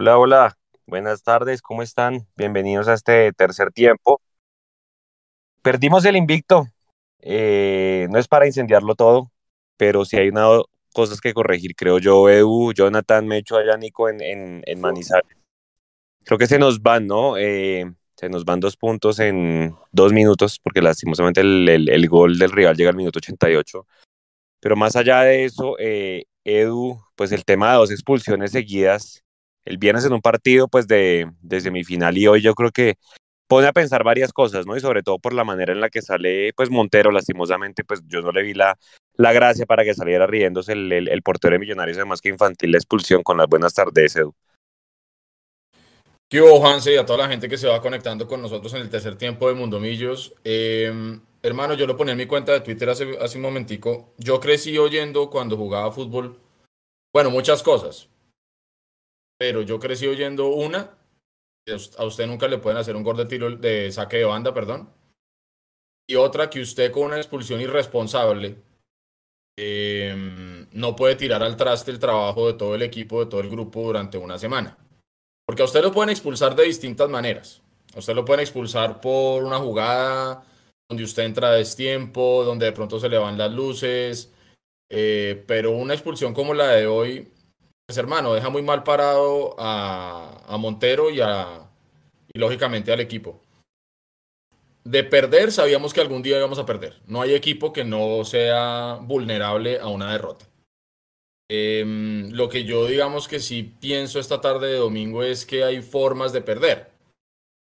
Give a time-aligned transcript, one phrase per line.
[0.00, 2.28] Hola, hola, buenas tardes, ¿cómo están?
[2.36, 4.20] Bienvenidos a este tercer tiempo.
[5.60, 6.68] Perdimos el invicto,
[7.18, 9.32] eh, no es para incendiarlo todo,
[9.76, 10.30] pero sí hay
[10.94, 15.36] cosas que corregir, creo yo, Edu, Jonathan, Mecho, allá Nico en, en, Manizales.
[16.22, 17.36] Creo que se nos van, ¿no?
[17.36, 22.38] Eh, se nos van dos puntos en dos minutos, porque lastimosamente el, el, el gol
[22.38, 23.84] del rival llega al minuto 88.
[24.60, 29.24] Pero más allá de eso, eh, Edu, pues el tema de dos expulsiones seguidas
[29.68, 32.96] el viernes en un partido pues de, semifinal y hoy yo creo que
[33.46, 34.76] pone a pensar varias cosas, ¿no?
[34.76, 38.20] Y sobre todo por la manera en la que sale pues Montero, lastimosamente pues yo
[38.22, 38.78] no le vi la,
[39.14, 42.78] la gracia para que saliera riéndose el, el, portero de Millonarios, además que infantil la
[42.78, 44.34] expulsión con las buenas tardes, Edu.
[46.30, 48.82] ¿Qué hubo, Juanse, y a toda la gente que se va conectando con nosotros en
[48.82, 50.34] el tercer tiempo de Mundomillos?
[50.44, 54.12] Eh, hermano, yo lo ponía en mi cuenta de Twitter hace, hace un momentico.
[54.18, 56.38] Yo crecí oyendo cuando jugaba fútbol,
[57.14, 58.10] bueno, muchas cosas
[59.38, 60.98] pero yo crecí oyendo una,
[61.98, 64.90] a usted nunca le pueden hacer un gol de tiro de saque de banda, perdón,
[66.06, 68.56] y otra que usted con una expulsión irresponsable
[69.56, 73.50] eh, no puede tirar al traste el trabajo de todo el equipo, de todo el
[73.50, 74.78] grupo durante una semana.
[75.46, 77.62] Porque a usted lo pueden expulsar de distintas maneras.
[77.94, 80.44] A usted lo pueden expulsar por una jugada
[80.88, 84.32] donde usted entra a destiempo, donde de pronto se le van las luces,
[84.88, 87.28] eh, pero una expulsión como la de hoy
[87.88, 91.70] pues hermano, deja muy mal parado a, Montero y, a,
[92.30, 93.40] y lógicamente al equipo.
[94.84, 97.00] De perder, sabíamos que algún día íbamos a perder.
[97.06, 100.44] No hay equipo que no sea vulnerable a una derrota.
[101.50, 101.82] Eh,
[102.30, 106.34] lo que yo digamos que sí pienso esta tarde de domingo es que hay formas
[106.34, 106.90] de perder.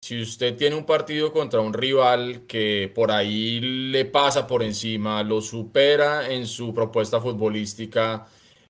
[0.02, 5.22] Si usted tiene un partido contra un rival que por ahí le pasa por encima,
[5.22, 8.27] lo supera en su propuesta futbolística,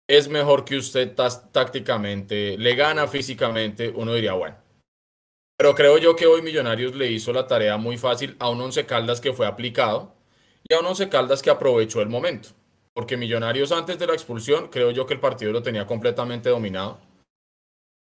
[0.09, 4.57] es mejor que usted tácticamente, le gana físicamente, uno diría, bueno.
[5.59, 8.85] Pero creo yo que hoy Millonarios le hizo la tarea muy fácil a un Once
[8.87, 10.15] Caldas que fue aplicado
[10.69, 12.51] y a un Once Caldas que aprovechó el momento.
[12.93, 17.01] Porque Millonarios antes de la expulsión, creo yo que el partido lo tenía completamente dominado.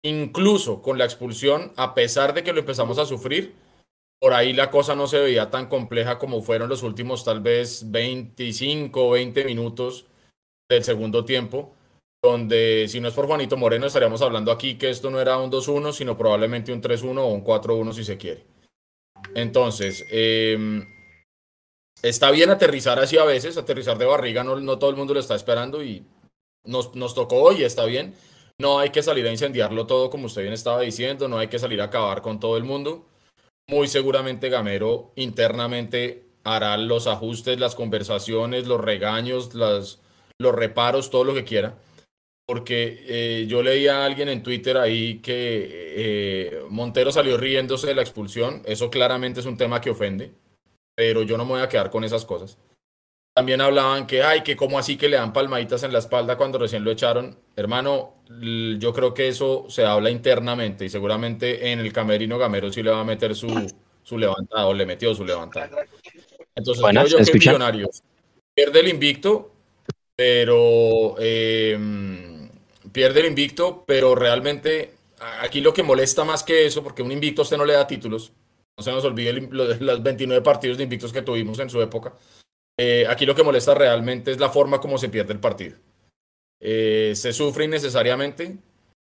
[0.03, 3.54] Incluso con la expulsión, a pesar de que lo empezamos a sufrir,
[4.20, 7.91] por ahí la cosa no se veía tan compleja como fueron los últimos tal vez
[7.91, 10.06] 25 o 20 minutos
[10.69, 11.75] del segundo tiempo
[12.25, 15.51] donde si no es por Juanito Moreno estaríamos hablando aquí que esto no era un
[15.51, 18.47] 2-1, sino probablemente un 3-1 o un 4-1 si se quiere.
[19.35, 20.57] Entonces, eh,
[22.03, 25.21] está bien aterrizar así a veces, aterrizar de barriga, no, no todo el mundo lo
[25.21, 26.07] está esperando y
[26.65, 28.15] nos, nos tocó hoy, está bien.
[28.59, 31.59] No hay que salir a incendiarlo todo como usted bien estaba diciendo, no hay que
[31.59, 33.06] salir a acabar con todo el mundo.
[33.69, 40.01] Muy seguramente Gamero internamente hará los ajustes, las conversaciones, los regaños, las,
[40.39, 41.77] los reparos, todo lo que quiera
[42.47, 47.94] porque eh, yo leía a alguien en Twitter ahí que eh, Montero salió riéndose de
[47.94, 48.62] la expulsión.
[48.66, 50.32] Eso claramente es un tema que ofende,
[50.94, 52.59] pero yo no me voy a quedar con esas cosas.
[53.34, 56.59] También hablaban que, ay, que como así que le dan palmaditas en la espalda cuando
[56.59, 57.37] recién lo echaron.
[57.56, 58.22] Hermano,
[58.78, 62.91] yo creo que eso se habla internamente y seguramente en el camerino Gamero sí le
[62.91, 63.49] va a meter su,
[64.05, 65.84] su levantada o le metió su levantada.
[66.55, 67.32] Entonces, Buenas, yo que.
[67.32, 68.05] Millonarios
[68.55, 69.50] pierde el invicto,
[70.15, 71.16] pero...
[71.19, 72.34] Eh,
[72.94, 74.94] pierde el invicto, pero realmente
[75.41, 77.87] aquí lo que molesta más que eso, porque un invicto a usted no le da
[77.87, 78.32] títulos,
[78.78, 82.15] no se nos olvide los 29 partidos de invictos que tuvimos en su época,
[82.78, 85.77] eh, aquí lo que molesta realmente es la forma como se pierde el partido.
[86.60, 88.59] Eh, se sufre innecesariamente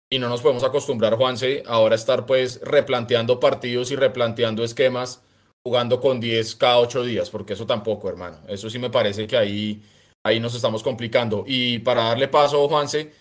[0.10, 5.24] y no nos podemos acostumbrar, Juanse, ahora a estar pues replanteando partidos y replanteando esquemas,
[5.66, 8.42] jugando con 10 cada 8 días, porque eso tampoco, hermano.
[8.50, 9.82] Eso sí me parece que ahí,
[10.26, 11.46] ahí nos estamos complicando.
[11.48, 13.14] Y para darle paso, Juanse,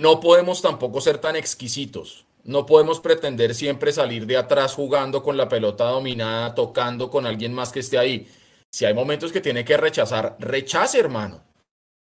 [0.00, 2.24] no podemos tampoco ser tan exquisitos.
[2.42, 7.52] No podemos pretender siempre salir de atrás jugando con la pelota dominada, tocando con alguien
[7.52, 8.26] más que esté ahí.
[8.70, 11.44] Si hay momentos que tiene que rechazar, rechace, hermano.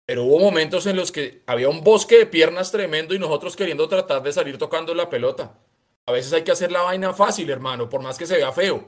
[0.04, 3.88] Pero hubo momentos en los que había un bosque de piernas tremendo y nosotros queriendo
[3.88, 5.58] tratar de salir tocando la pelota.
[6.05, 8.87] A veces hay que hacer la vaina fácil, hermano, por más que se vea feo.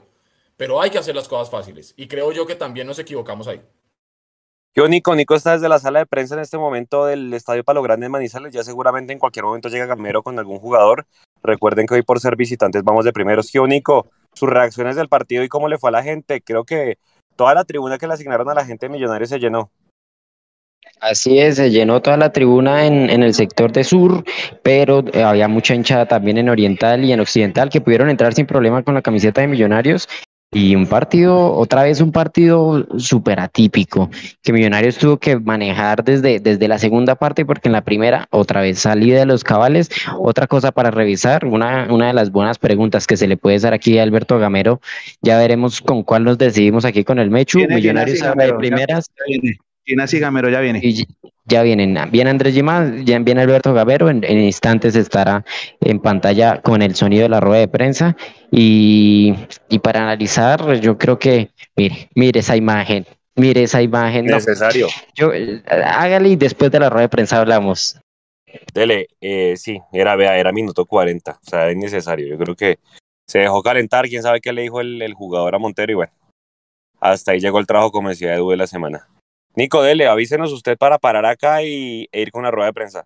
[0.57, 1.95] Pero hay que hacer las cosas fáciles.
[1.97, 3.63] Y creo yo que también nos equivocamos ahí.
[4.73, 7.81] Yo, Nico, Nico está desde la sala de prensa en este momento del Estadio Palo
[7.81, 8.53] Grande de Manizales.
[8.53, 11.05] Ya seguramente en cualquier momento llega Gamero con algún jugador.
[11.43, 13.51] Recuerden que hoy por ser visitantes vamos de primeros.
[13.51, 16.41] Yo, Nico, sus reacciones del partido y cómo le fue a la gente.
[16.41, 16.97] Creo que
[17.35, 19.71] toda la tribuna que le asignaron a la gente de Millonarios se llenó.
[21.01, 24.23] Así es, se llenó toda la tribuna en, en el sector de sur,
[24.63, 28.45] pero eh, había mucha hinchada también en oriental y en occidental que pudieron entrar sin
[28.45, 30.07] problema con la camiseta de Millonarios
[30.53, 34.09] y un partido, otra vez un partido súper atípico,
[34.43, 38.59] que Millonarios tuvo que manejar desde, desde la segunda parte, porque en la primera, otra
[38.59, 39.89] vez salida de los cabales.
[40.19, 43.73] Otra cosa para revisar, una, una de las buenas preguntas que se le puede dar
[43.73, 44.81] aquí a Alberto Gamero,
[45.21, 47.59] ya veremos con cuál nos decidimos aquí con el Mechu.
[47.69, 49.09] Millonarios de primeras.
[49.91, 50.79] Gimnasia y Gamero ya viene.
[50.81, 51.05] Y
[51.45, 55.43] ya vienen, viene Andrés Gimás, ya viene Alberto Gamero, en, en, instantes estará
[55.81, 58.15] en pantalla con el sonido de la rueda de prensa.
[58.51, 59.35] Y,
[59.67, 63.05] y para analizar, yo creo que, mire, mire esa imagen,
[63.35, 64.27] mire esa imagen.
[64.27, 64.87] Necesario.
[65.13, 65.31] yo,
[65.67, 67.99] hágale y después de la rueda de prensa hablamos.
[68.73, 72.27] Dele, eh, sí, era, vea, era minuto 40, o sea, es necesario.
[72.27, 72.79] Yo creo que
[73.27, 76.13] se dejó calentar, quién sabe qué le dijo el, el jugador a Montero y bueno,
[77.01, 79.07] hasta ahí llegó el trabajo, como decía Edu, de la semana.
[79.55, 83.05] Nico, dele, avísenos usted para parar acá y, e ir con la rueda de prensa.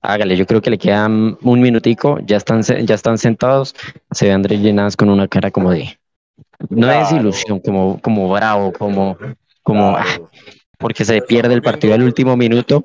[0.00, 3.74] Hágale, yo creo que le quedan un minutico, ya están, ya están sentados,
[4.10, 5.98] se ve Andrés Llenas con una cara como de,
[6.68, 7.06] no claro.
[7.06, 9.16] es ilusión, como, como bravo, como,
[9.62, 10.30] como, claro.
[10.30, 10.38] ah,
[10.78, 12.84] porque se pierde el partido al último minuto.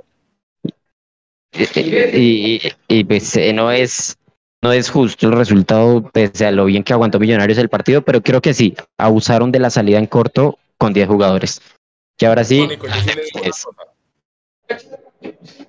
[1.51, 1.81] Y,
[2.17, 4.17] y, y pues eh, no es,
[4.61, 8.21] no es justo el resultado, pese a lo bien que aguantó Millonarios el partido, pero
[8.21, 11.61] creo que sí, abusaron de la salida en corto con 10 jugadores.
[12.19, 12.59] Que ahora sí.
[12.59, 12.85] Mónico.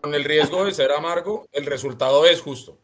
[0.00, 2.76] Con el riesgo de ser amargo, el resultado es justo.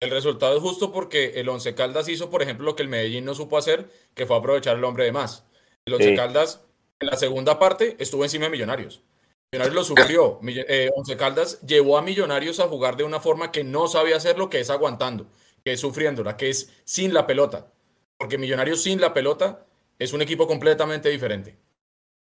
[0.00, 3.26] El resultado es justo porque el Once Caldas hizo, por ejemplo, lo que el Medellín
[3.26, 5.44] no supo hacer, que fue aprovechar el hombre de más.
[5.84, 6.16] El Once sí.
[6.16, 6.62] Caldas,
[6.98, 9.02] en la segunda parte, estuvo encima de Millonarios.
[9.52, 10.40] Millonarios lo sufrió.
[10.46, 14.38] Eh, Once Caldas llevó a Millonarios a jugar de una forma que no sabía hacer
[14.38, 15.26] lo que es aguantando,
[15.62, 17.70] que es sufriéndola, que es sin la pelota.
[18.16, 19.66] Porque Millonarios sin la pelota
[19.98, 21.58] es un equipo completamente diferente.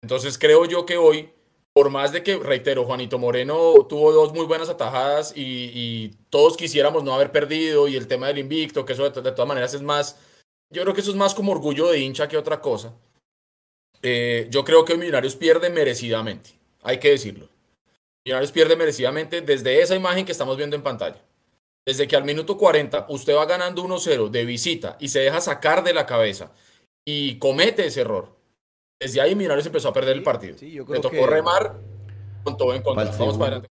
[0.04, 1.30] Entonces creo yo que hoy,
[1.72, 7.04] por más de que, reitero, Juanito Moreno tuvo dos muy buenas atajadas y, todos quisiéramos
[7.04, 9.82] no haber perdido y el tema del invicto, que eso de, de, todas maneras es
[9.82, 10.18] más,
[10.70, 12.94] yo creo que eso es más como orgullo de hincha que otra cosa.
[14.02, 16.50] Eh, yo creo que Millonarios pierde merecidamente,
[16.82, 17.48] hay que decirlo.
[18.26, 21.22] Millonarios pierde merecidamente desde esa imagen que estamos viendo en pantalla.
[21.86, 25.84] Desde que al minuto 40 usted va ganando 1-0 de visita y se deja sacar
[25.84, 26.52] de la cabeza
[27.06, 28.43] y comete ese error
[29.04, 30.58] desde ahí Millonarios empezó a perder el partido.
[30.58, 31.28] Sí, Le tocó que...
[31.28, 31.76] remar
[32.44, 33.06] con todo en contra.
[33.06, 33.68] Vamos para adelante.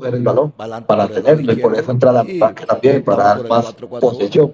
[0.00, 3.72] Coger el balón para tenerlo y por eso entrar al ataque también, para dar más
[3.72, 4.52] posesión.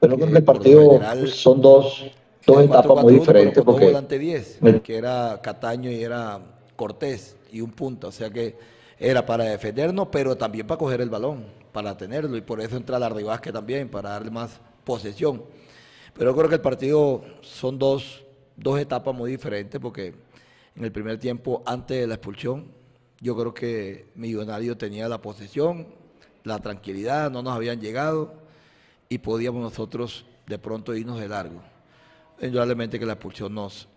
[0.00, 2.06] Pero creo que el partido son dos,
[2.46, 3.62] dos etapas muy diferentes.
[3.62, 6.40] Porque volante 10, que era Cataño y era
[6.76, 8.56] Cortés y un punto, o sea que
[8.98, 12.98] era para defendernos, pero también para coger el balón, para tenerlo y por eso entra
[12.98, 15.42] la Ribasque también, para darle más posesión.
[16.14, 18.24] Pero creo que el partido son dos,
[18.56, 20.14] dos etapas muy diferentes porque
[20.76, 22.79] en el primer tiempo, antes de la expulsión,
[23.20, 25.86] yo creo que Millonario tenía la posesión,
[26.42, 28.32] la tranquilidad, no nos habían llegado
[29.08, 31.60] y podíamos nosotros de pronto irnos de largo.
[32.40, 33.88] Indudablemente que la expulsión nos,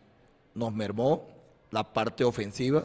[0.53, 1.27] nos mermó
[1.71, 2.83] la parte ofensiva,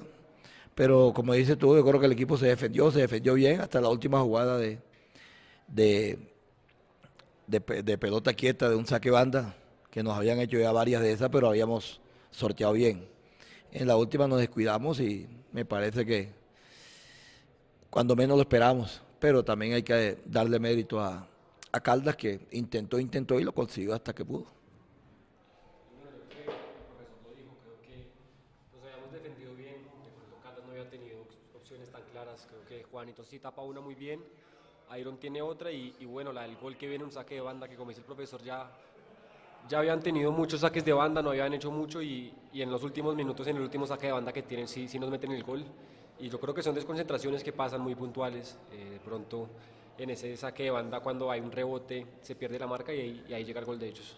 [0.75, 3.81] pero como dices tú, yo creo que el equipo se defendió, se defendió bien hasta
[3.81, 4.79] la última jugada de,
[5.67, 6.19] de,
[7.49, 9.57] de, de pelota quieta, de un saque banda,
[9.91, 13.18] que nos habían hecho ya varias de esas, pero habíamos sorteado bien.
[13.73, 16.33] En la última nos descuidamos y me parece que
[17.91, 21.27] cuando menos lo esperamos, pero también hay que darle mérito a,
[21.73, 24.59] a Caldas que intentó, intentó y lo consiguió hasta que pudo.
[32.91, 34.21] Juanito sí tapa una muy bien,
[34.99, 37.69] Iron tiene otra y, y, bueno, la del gol que viene un saque de banda
[37.69, 38.69] que como dice el profesor ya,
[39.69, 42.83] ya habían tenido muchos saques de banda, no habían hecho mucho y, y en los
[42.83, 45.43] últimos minutos, en el último saque de banda que tienen, sí, sí nos meten el
[45.43, 45.65] gol
[46.19, 48.57] y yo creo que son desconcentraciones que pasan muy puntuales.
[48.73, 49.49] Eh, de pronto,
[49.97, 53.25] en ese saque de banda, cuando hay un rebote, se pierde la marca y ahí,
[53.29, 54.17] y ahí llega el gol de ellos.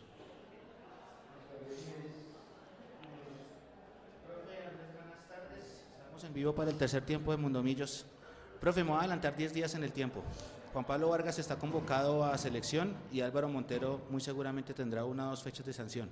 [6.22, 8.04] En vivo para el tercer tiempo de Mundomillos.
[8.60, 10.22] Profe, me voy a adelantar 10 días en el tiempo.
[10.72, 15.30] Juan Pablo Vargas está convocado a selección y Álvaro Montero muy seguramente tendrá una o
[15.30, 16.08] dos fechas de sanción.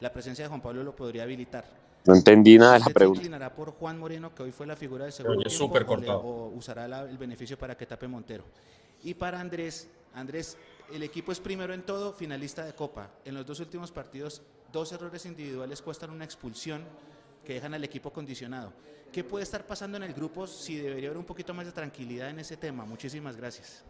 [0.00, 1.64] La presencia de Juan Pablo lo podría habilitar.
[2.04, 3.20] No entendí nada de la pregunta.
[3.20, 6.06] ¿Se inclinará por Juan Moreno, que hoy fue la figura del segundo tiempo, o, le-
[6.26, 8.44] o usará la- el beneficio para que tape Montero?
[9.04, 10.56] Y para Andrés, Andrés,
[10.92, 13.08] el equipo es primero en todo, finalista de Copa.
[13.24, 16.82] En los dos últimos partidos, dos errores individuales cuestan una expulsión
[17.44, 18.72] que dejan al equipo condicionado.
[19.12, 22.30] ¿Qué puede estar pasando en el grupo si debería haber un poquito más de tranquilidad
[22.30, 22.86] en ese tema?
[22.86, 23.84] Muchísimas gracias.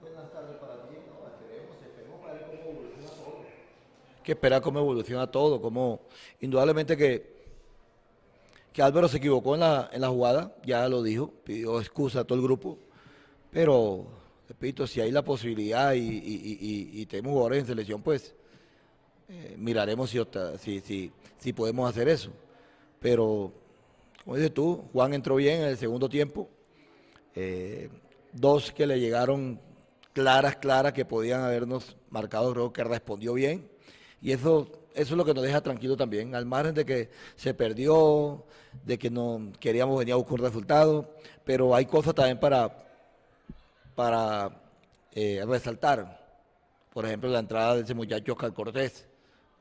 [0.00, 0.94] Buenas tardes para ti.
[0.94, 3.44] esperemos, para ver cómo evoluciona todo.
[4.22, 6.00] que esperar cómo evoluciona todo, como
[6.40, 7.36] indudablemente que,
[8.72, 12.24] que Álvaro se equivocó en la, en la jugada, ya lo dijo, pidió excusa a
[12.24, 12.78] todo el grupo,
[13.50, 14.06] pero
[14.48, 18.34] repito, si hay la posibilidad y, y, y, tenemos jugadores en selección, pues
[19.30, 22.30] eh, miraremos si, si, podemos hacer eso.
[22.98, 23.52] Pero,
[24.24, 26.48] como dices tú, Juan entró bien en el segundo tiempo.
[27.34, 27.90] Eh,
[28.32, 29.60] dos que le llegaron
[30.14, 33.68] claras, claras, que podían habernos marcado, creo que respondió bien.
[34.22, 37.52] Y eso, eso es lo que nos deja tranquilo también, al margen de que se
[37.52, 38.46] perdió,
[38.84, 42.74] de que no queríamos venir a buscar un resultado, pero hay cosas también para,
[43.94, 44.58] para
[45.12, 46.18] eh, resaltar.
[46.94, 49.06] Por ejemplo, la entrada de ese muchacho Oscar Cortés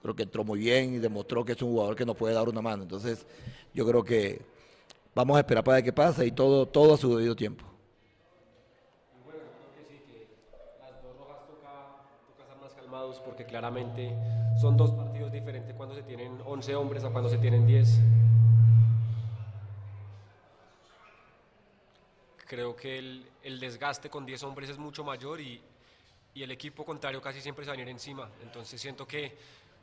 [0.02, 2.48] creo que entró muy bien y demostró que es un jugador que nos puede dar
[2.48, 2.84] una mano.
[2.84, 3.26] Entonces,
[3.74, 4.42] yo creo que
[5.16, 7.66] vamos a esperar para ver qué pasa y todo, todo a su debido tiempo.
[13.24, 14.16] porque claramente
[14.60, 18.00] son dos partidos diferentes cuando se tienen 11 hombres o cuando se tienen 10.
[22.48, 25.62] Creo que el, el desgaste con 10 hombres es mucho mayor y,
[26.34, 28.30] y el equipo contrario casi siempre se va a venir encima.
[28.42, 29.38] Entonces siento que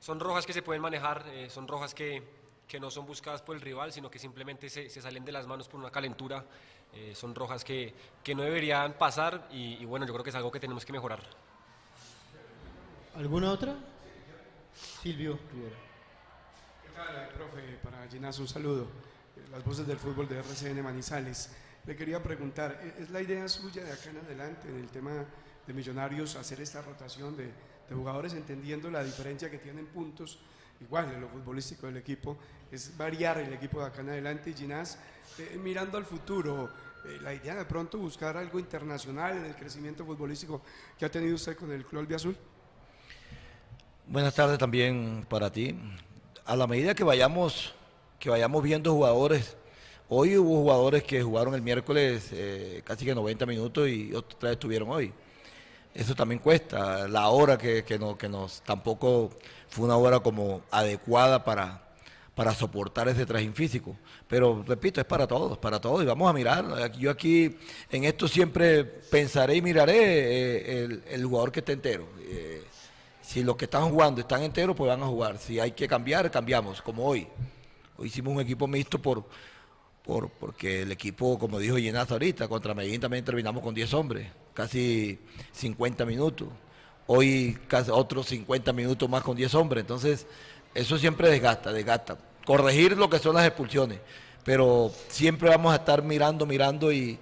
[0.04, 2.22] son rojas que se pueden manejar, eh, son rojas que,
[2.68, 5.46] que, no son buscadas por el rival, sino que simplemente se, se salen de las
[5.46, 6.44] manos por una calentura.
[6.92, 10.36] Eh, son rojas que, que, no deberían pasar y, y, bueno, yo creo que es
[10.36, 11.20] algo que tenemos que mejorar.
[13.14, 13.76] ¿Alguna otra?
[14.74, 15.76] Silvio Rivera.
[16.82, 17.78] ¿Qué tal, profe?
[17.82, 18.88] Para Ginás un saludo.
[19.50, 21.50] Las voces del fútbol de RCN Manizales.
[21.86, 25.24] Le quería preguntar, ¿es la idea suya de acá en adelante en el tema
[25.66, 27.50] de Millonarios hacer esta rotación de
[27.88, 30.38] de jugadores entendiendo la diferencia que tienen puntos,
[30.80, 32.36] igual en lo futbolístico del equipo,
[32.70, 34.98] es variar el equipo de acá en adelante y Ginás,
[35.38, 36.70] eh, mirando al futuro,
[37.04, 40.62] eh, la idea de pronto buscar algo internacional en el crecimiento futbolístico
[40.98, 42.36] que ha tenido usted con el Club Azul.
[44.06, 45.78] Buenas tardes también para ti.
[46.44, 47.74] A la medida que vayamos,
[48.18, 49.56] que vayamos viendo jugadores,
[50.08, 54.52] hoy hubo jugadores que jugaron el miércoles eh, casi que 90 minutos y otra vez
[54.52, 55.12] estuvieron hoy
[55.94, 57.06] eso también cuesta.
[57.08, 59.30] La hora que, que, no, que nos tampoco
[59.68, 61.82] fue una hora como adecuada para,
[62.34, 63.96] para soportar ese trajín físico.
[64.26, 66.02] Pero repito, es para todos, para todos.
[66.02, 66.92] Y vamos a mirar.
[66.92, 67.56] Yo aquí
[67.90, 72.08] en esto siempre pensaré y miraré eh, el, jugador que esté entero.
[72.22, 72.64] Eh,
[73.22, 75.38] si los que están jugando están enteros, pues van a jugar.
[75.38, 77.28] Si hay que cambiar, cambiamos, como hoy.
[77.96, 79.24] Hoy hicimos un equipo mixto por,
[80.02, 84.43] por porque el equipo, como dijo Llenazo ahorita, contra Medellín también terminamos con 10 hombres
[84.54, 85.18] casi
[85.52, 86.48] 50 minutos.
[87.06, 89.82] Hoy casi otros 50 minutos más con 10 hombres.
[89.82, 90.26] Entonces,
[90.72, 92.16] eso siempre desgasta, desgasta.
[92.46, 94.00] Corregir lo que son las expulsiones.
[94.44, 97.18] Pero siempre vamos a estar mirando, mirando y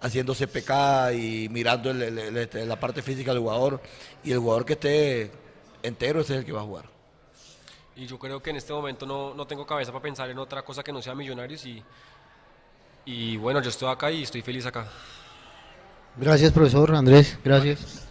[0.00, 3.80] haciendo CPK y mirando este, la parte física del jugador.
[4.22, 5.30] Y el jugador que esté
[5.82, 6.84] entero ese es el que va a jugar.
[7.96, 10.62] Y yo creo que en este momento no, no tengo cabeza para pensar en otra
[10.62, 11.64] cosa que no sea Millonarios.
[11.64, 11.82] Y,
[13.04, 14.88] y bueno, yo estoy acá y estoy feliz acá.
[16.16, 17.38] Gracias, profesor Andrés.
[17.44, 18.04] Gracias.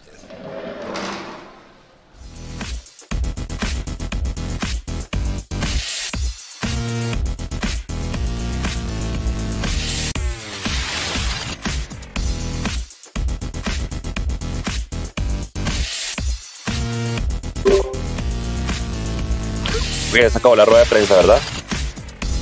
[20.24, 21.38] Ya se acabó la rueda de prensa, ¿verdad?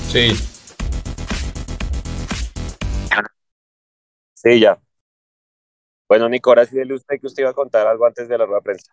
[0.09, 0.37] Sí.
[4.35, 4.78] Sí, ya.
[6.12, 8.45] Bueno, Nico, ahora sí dele usted que usted iba a contar algo antes de la
[8.45, 8.92] rueda de prensa.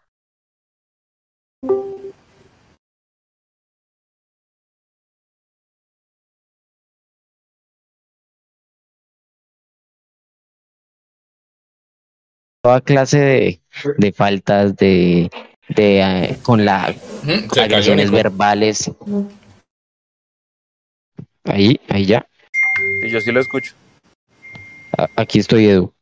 [12.63, 13.61] Toda clase de,
[13.97, 15.29] de faltas, de,
[15.67, 16.95] de eh, con la
[17.59, 18.89] agresiones verbales.
[21.43, 22.25] Ahí, ahí ya.
[23.01, 23.75] Sí, yo sí lo escucho.
[25.17, 25.93] Aquí estoy, Edu.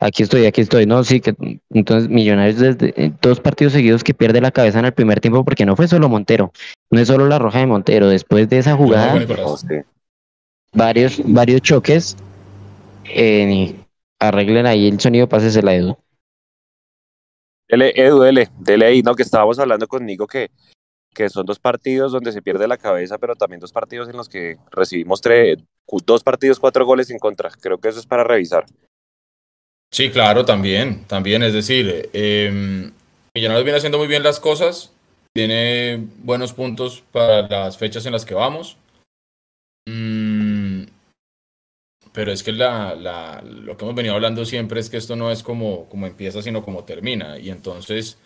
[0.00, 0.86] Aquí estoy, aquí estoy.
[0.86, 1.34] No, sí, que
[1.70, 5.44] entonces Millonarios desde eh, dos partidos seguidos que pierde la cabeza en el primer tiempo
[5.44, 6.52] porque no fue solo Montero,
[6.90, 8.08] no es solo la roja de Montero.
[8.08, 9.26] Después de esa jugada,
[10.72, 12.16] varios, varios choques.
[13.10, 13.74] Eh,
[14.20, 15.96] arreglen ahí el sonido, pásese la Edu.
[17.68, 20.50] Dele, Edu, dele, dele ahí, no, que estábamos hablando conmigo que,
[21.12, 24.28] que son dos partidos donde se pierde la cabeza, pero también dos partidos en los
[24.28, 25.58] que recibimos tres,
[26.06, 27.50] dos partidos, cuatro goles en contra.
[27.60, 28.64] Creo que eso es para revisar.
[29.90, 31.42] Sí, claro, también, también.
[31.42, 32.90] Es decir, eh,
[33.34, 34.92] Millonarios viene haciendo muy bien las cosas,
[35.34, 38.76] tiene buenos puntos para las fechas en las que vamos.
[39.88, 40.84] Mm,
[42.12, 45.42] pero es que la, lo que hemos venido hablando siempre es que esto no es
[45.42, 47.38] como, como empieza, sino como termina.
[47.38, 48.18] Y entonces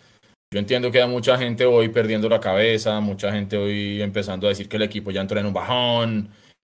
[0.51, 4.49] yo entiendo que hay mucha gente hoy perdiendo la cabeza, mucha gente hoy empezando a
[4.49, 6.29] decir que el equipo ya entró en un bajón,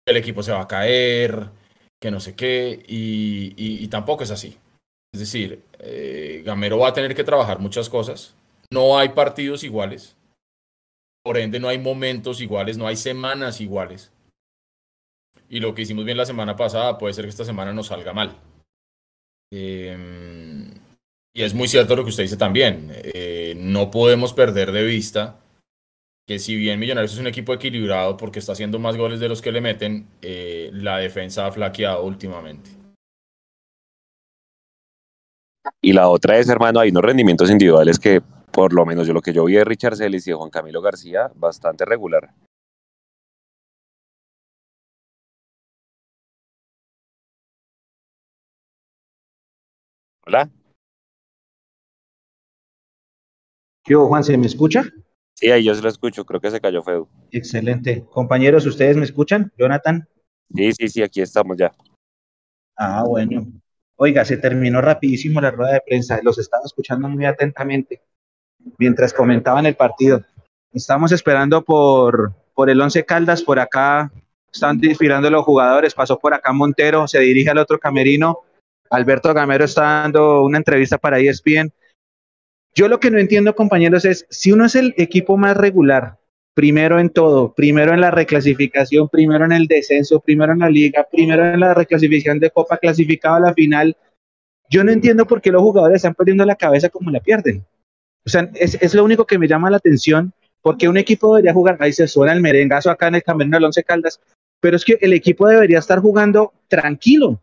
[0.04, 1.50] que el equipo se va a caer,
[2.00, 4.56] que no sé qué, y, y, tampoco es así.
[5.16, 8.34] Es decir, eh, Gamero va a tener que trabajar muchas cosas.
[8.70, 10.14] No hay partidos iguales.
[11.24, 14.12] Por ende, no hay momentos iguales, no hay semanas iguales.
[15.48, 18.12] Y lo que hicimos bien la semana pasada puede ser que esta semana nos salga
[18.12, 18.36] mal.
[19.50, 20.70] Em,
[21.34, 22.92] y es muy cierto lo que usted dice también.
[22.94, 25.40] Eh, no podemos perder de vista
[26.28, 29.40] que si bien Millonarios es un equipo equilibrado porque está haciendo más goles de los
[29.40, 32.85] que le meten, eh, la defensa ha flaqueado últimamente.
[35.80, 38.20] Y la otra es, hermano, hay unos rendimientos individuales que,
[38.52, 40.80] por lo menos yo lo que yo vi de Richard Celis y de Juan Camilo
[40.82, 42.32] García, bastante regular.
[50.26, 50.50] Hola.
[53.86, 54.84] Yo, Juan, ¿se me escucha?
[55.34, 57.08] Sí, ahí yo se lo escucho, creo que se cayó feo.
[57.30, 58.04] Excelente.
[58.10, 59.52] Compañeros, ¿ustedes me escuchan?
[59.56, 60.08] Jonathan.
[60.52, 61.72] Sí, sí, sí, aquí estamos ya.
[62.76, 63.46] Ah, bueno.
[63.96, 68.02] Oiga, se terminó rapidísimo la rueda de prensa, los estaba escuchando muy atentamente
[68.78, 70.22] mientras comentaban el partido.
[70.72, 74.12] Estamos esperando por, por el Once Caldas, por acá
[74.52, 78.40] están desfilando los jugadores, pasó por acá Montero, se dirige al otro camerino,
[78.90, 81.72] Alberto Gamero está dando una entrevista para ESPN.
[82.74, 86.18] Yo lo que no entiendo, compañeros, es si uno es el equipo más regular,
[86.56, 91.06] primero en todo, primero en la reclasificación, primero en el descenso, primero en la liga,
[91.12, 93.94] primero en la reclasificación de Copa, clasificado a la final,
[94.70, 97.62] yo no entiendo por qué los jugadores están perdiendo la cabeza como la pierden.
[98.24, 100.32] O sea, es, es lo único que me llama la atención,
[100.62, 103.64] porque un equipo debería jugar, ahí se suena el merengazo acá en el Camerino del
[103.66, 104.18] Once Caldas,
[104.58, 107.28] pero es que el equipo debería estar jugando tranquilo.
[107.28, 107.42] O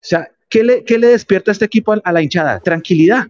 [0.00, 2.60] sea, ¿qué le, qué le despierta a este equipo a, la hinchada?
[2.60, 3.26] Tranquilidad.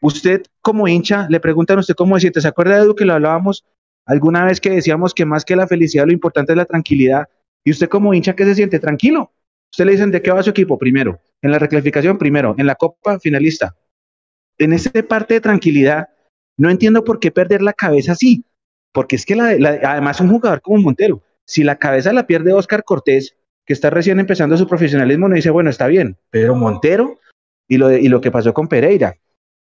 [0.00, 3.12] Usted como hincha, le preguntan a usted cómo siente, ¿se acuerda de algo que lo
[3.12, 3.64] hablábamos
[4.06, 7.28] alguna vez que decíamos que más que la felicidad lo importante es la tranquilidad?
[7.64, 8.78] Y usted como hincha, ¿qué se siente?
[8.78, 9.32] Tranquilo.
[9.72, 12.74] Usted le dicen de qué va su equipo primero, en la reclasificación primero, en la
[12.74, 13.74] Copa finalista.
[14.58, 16.08] En esa parte de tranquilidad,
[16.56, 18.44] no entiendo por qué perder la cabeza así,
[18.92, 23.36] porque es que además un jugador como Montero, si la cabeza la pierde Oscar Cortés,
[23.66, 27.18] que está recién empezando su profesionalismo, no dice, bueno, está bien, pero Montero
[27.66, 29.16] y lo, y lo que pasó con Pereira,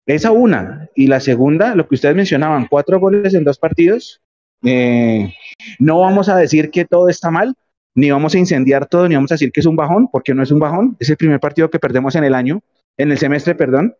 [0.05, 0.89] esa una.
[0.95, 4.20] Y la segunda, lo que ustedes mencionaban, cuatro goles en dos partidos.
[4.63, 5.33] Eh,
[5.79, 7.55] no vamos a decir que todo está mal,
[7.95, 10.43] ni vamos a incendiar todo, ni vamos a decir que es un bajón, porque no
[10.43, 10.97] es un bajón.
[10.99, 12.61] Es el primer partido que perdemos en el año,
[12.97, 13.95] en el semestre, perdón.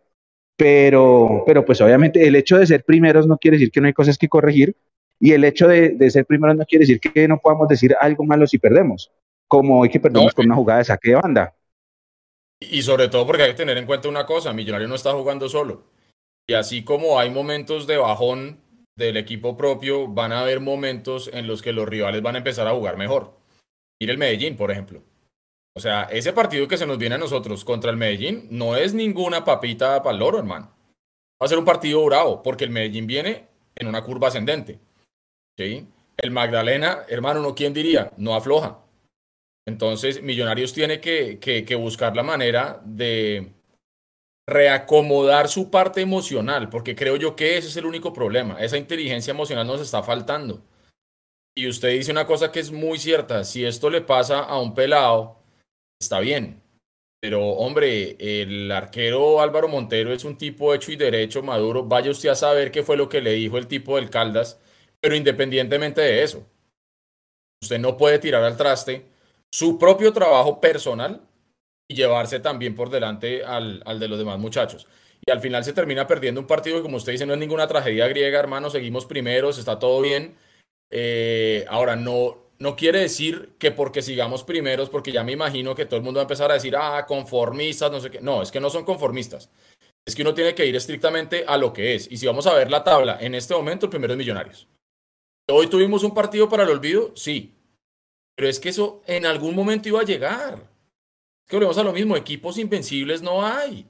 [0.58, 3.93] Pero, pero pues obviamente el hecho de ser primeros no quiere decir que no hay
[3.93, 4.76] cosas que corregir.
[5.19, 8.24] Y el hecho de, de ser primeros no quiere decir que no podamos decir algo
[8.24, 9.12] malo si perdemos,
[9.47, 11.54] como hoy que perdemos con una jugada de saque de banda.
[12.60, 15.50] Y sobre todo porque hay que tener en cuenta una cosa, Millonario no está jugando
[15.50, 15.84] solo.
[16.47, 18.60] Y así como hay momentos de bajón
[19.05, 22.67] del equipo propio, van a haber momentos en los que los rivales van a empezar
[22.67, 23.37] a jugar mejor.
[23.99, 25.03] Mire el Medellín, por ejemplo.
[25.73, 28.93] O sea, ese partido que se nos viene a nosotros contra el Medellín no es
[28.93, 30.73] ninguna papita para el loro, hermano.
[31.41, 34.79] Va a ser un partido bravo, porque el Medellín viene en una curva ascendente.
[35.57, 35.87] ¿sí?
[36.17, 38.11] El Magdalena, hermano, ¿no quién diría?
[38.17, 38.79] No afloja.
[39.65, 43.53] Entonces, Millonarios tiene que, que, buscar la manera de
[44.51, 48.61] reacomodar su parte emocional, porque creo yo que ese es el único problema.
[48.61, 50.61] Esa inteligencia emocional nos está faltando.
[51.55, 54.73] Y usted dice una cosa que es muy cierta, si esto le pasa a un
[54.73, 55.37] pelado,
[55.99, 56.61] está bien.
[57.21, 61.83] Pero hombre, el arquero Álvaro Montero es un tipo hecho y derecho, maduro.
[61.83, 64.59] Vaya usted a saber qué fue lo que le dijo el tipo del Caldas,
[64.99, 66.45] pero independientemente de eso,
[67.61, 69.05] usted no puede tirar al traste
[69.51, 71.21] su propio trabajo personal
[71.91, 74.88] y llevarse también por delante al, al, de los demás muchachos.
[75.25, 77.67] Y al final se termina perdiendo un partido que, como usted dice, no es ninguna
[77.67, 80.36] tragedia griega, hermano, seguimos primeros, está todo bien.
[80.89, 85.86] Eh, ahora, no, no quiere decir que porque sigamos primeros, porque ya me imagino que
[85.86, 88.21] todo el mundo va a empezar a decir, ah, conformistas, no sé qué.
[88.21, 89.49] No, es que no son conformistas.
[90.06, 92.10] Es que uno tiene que ir estrictamente a lo que es.
[92.10, 94.67] Y si vamos a ver la tabla, en este momento el primero es Millonarios.
[95.49, 97.54] Hoy tuvimos un partido para el olvido, sí,
[98.36, 100.70] pero es que eso en algún momento iba a llegar.
[101.43, 103.88] Es que volvemos a lo mismo, equipos invencibles no hay.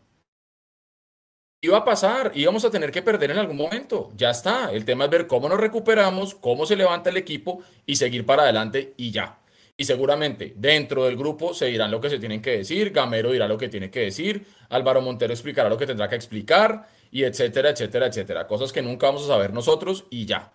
[1.63, 4.11] Iba a pasar, íbamos a tener que perder en algún momento.
[4.15, 4.71] Ya está.
[4.71, 8.43] El tema es ver cómo nos recuperamos, cómo se levanta el equipo y seguir para
[8.43, 9.39] adelante y ya.
[9.77, 13.47] Y seguramente dentro del grupo se dirán lo que se tienen que decir, Gamero dirá
[13.47, 17.69] lo que tiene que decir, Álvaro Montero explicará lo que tendrá que explicar, y etcétera,
[17.69, 18.47] etcétera, etcétera.
[18.47, 20.51] Cosas que nunca vamos a saber nosotros y ya.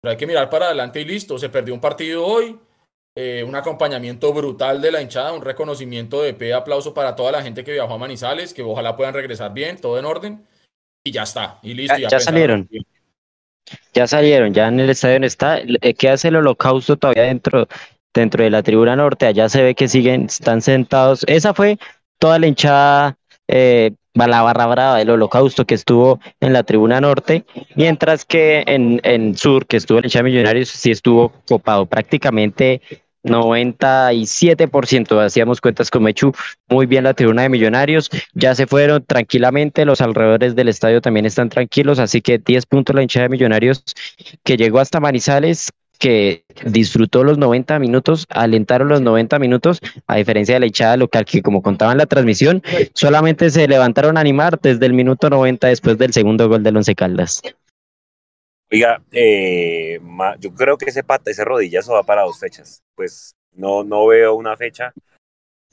[0.00, 1.38] Pero hay que mirar para adelante y listo.
[1.38, 2.58] Se perdió un partido hoy,
[3.18, 7.42] eh, un acompañamiento brutal de la hinchada, un reconocimiento de P, aplauso para toda la
[7.42, 10.46] gente que viajó a Manizales, que ojalá puedan regresar bien, todo en orden.
[11.02, 11.96] Y ya está, y listo.
[11.96, 12.68] Ya, ya salieron.
[13.94, 15.58] Ya salieron, ya en el estadio está.
[15.60, 17.66] Eh, ¿Qué hace el holocausto todavía dentro,
[18.12, 19.24] dentro de la tribuna norte?
[19.24, 21.24] Allá se ve que siguen, están sentados.
[21.26, 21.78] Esa fue
[22.18, 23.16] toda la hinchada
[23.48, 29.00] eh, la barra brava del holocausto que estuvo en la tribuna norte, mientras que en,
[29.04, 32.82] en sur, que estuvo el hinchada Millonarios, sí estuvo copado prácticamente
[33.26, 36.32] 97%, hacíamos cuentas con Mechu,
[36.68, 41.26] muy bien la tribuna de Millonarios, ya se fueron tranquilamente, los alrededores del estadio también
[41.26, 43.82] están tranquilos, así que 10 puntos la hinchada de Millonarios
[44.44, 50.54] que llegó hasta Manizales, que disfrutó los 90 minutos, alentaron los 90 minutos, a diferencia
[50.54, 52.62] de la hinchada local que como contaba en la transmisión,
[52.94, 56.94] solamente se levantaron a animar desde el minuto 90 después del segundo gol del Once
[56.94, 57.42] Caldas.
[58.70, 60.00] Oiga, eh,
[60.40, 62.82] yo creo que ese pata, ese rodillazo va para dos fechas.
[62.94, 64.92] Pues no, no veo una fecha.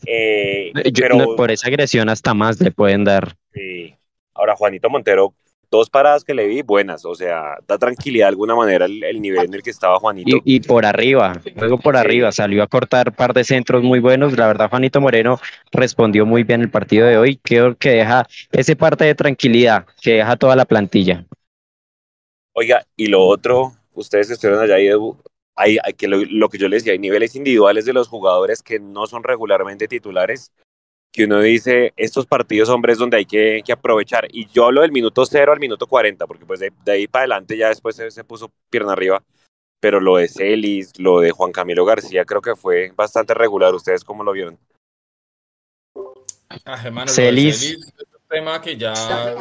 [0.06, 3.36] Eh, pero, por esa agresión hasta más le pueden dar.
[3.54, 3.96] Sí.
[4.34, 5.34] Ahora, Juanito Montero,
[5.74, 9.46] dos paradas que le vi buenas, o sea, da tranquilidad de alguna manera el, nivel
[9.46, 10.40] en el que estaba Juanito.
[10.44, 14.38] Y, por arriba, luego por arriba, salió a cortar un par de centros muy buenos.
[14.38, 15.40] La verdad, Juanito Moreno
[15.72, 17.40] respondió muy bien el partido de hoy.
[17.42, 21.26] Creo que deja ese parte de tranquilidad que deja toda la plantilla.
[22.54, 24.78] Oiga, y lo otro, ustedes estuvieron allá
[25.56, 28.80] hay, hay que lo, que yo les decía, hay niveles individuales de los jugadores que
[28.80, 30.52] no son regularmente titulares,
[31.12, 34.28] que uno dice, estos partidos, hombres, donde hay que, que aprovechar.
[34.32, 37.56] Y yo hablo del minuto cero al minuto 40, porque pues de, ahí para adelante
[37.56, 39.24] ya después se, puso pierna arriba.
[39.80, 43.76] Pero lo de Celis, lo de Juan Camilo García, creo que fue bastante regular.
[43.76, 44.58] ¿Ustedes cómo lo vieron?
[46.66, 47.78] Ah, hermano, Celis
[48.34, 48.94] tema que ya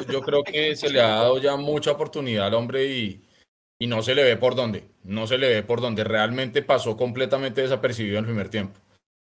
[0.09, 3.23] yo creo que se le ha dado ya mucha oportunidad al hombre y,
[3.79, 6.05] y no se le ve por dónde, no se le ve por dónde.
[6.05, 8.79] Realmente pasó completamente desapercibido en el primer tiempo.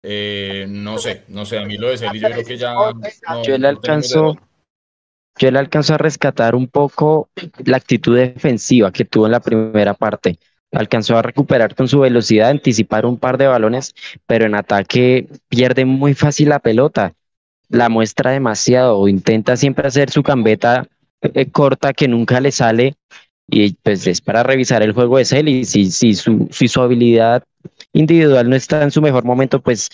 [0.04, 2.74] Eh, no sé, no sé, a mí lo de Celis yo creo que ya...
[3.44, 4.36] yo le alcanzo...
[5.40, 7.28] Yo le alcanzo a rescatar un poco
[7.66, 10.38] la actitud defensiva que tuvo en la primera parte.
[10.72, 13.96] Alcanzó a recuperar con su velocidad, anticipar un par de balones,
[14.28, 17.16] pero en ataque pierde muy fácil la pelota
[17.70, 20.88] la muestra demasiado o intenta siempre hacer su cambeta
[21.22, 22.96] eh, corta que nunca le sale
[23.48, 27.44] y pues es para revisar el juego de Celis si, si, su, si su habilidad
[27.94, 29.90] individual no está en su mejor momento, pues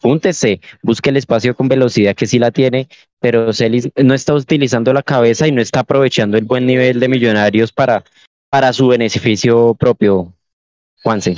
[0.00, 2.88] púntese, busque el espacio con velocidad que sí la tiene,
[3.20, 7.08] pero Celis no está utilizando la cabeza y no está aprovechando el buen nivel de
[7.08, 8.04] millonarios para,
[8.50, 10.32] para su beneficio propio,
[11.02, 11.36] Juanse.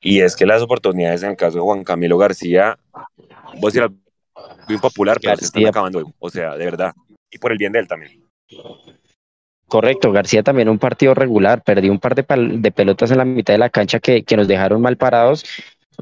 [0.00, 2.78] Y es que las oportunidades en el caso de Juan Camilo García,
[3.60, 3.72] vos
[4.68, 6.12] muy popular, pero se están acabando.
[6.18, 6.92] O sea, de verdad.
[7.30, 8.22] Y por el bien de él también.
[9.66, 12.24] Correcto, García también un partido regular, perdió un par de,
[12.58, 15.44] de pelotas en la mitad de la cancha que, que nos dejaron mal parados.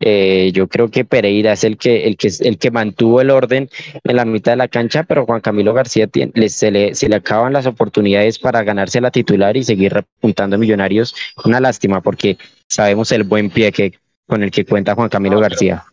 [0.01, 3.69] Eh, yo creo que Pereira es el que, el, que, el que mantuvo el orden
[4.03, 7.17] en la mitad de la cancha, pero Juan Camilo García tiene, se, le, se le
[7.17, 11.15] acaban las oportunidades para ganarse la titular y seguir repuntando millonarios.
[11.45, 13.93] Una lástima porque sabemos el buen pie que,
[14.27, 15.85] con el que cuenta Juan Camilo García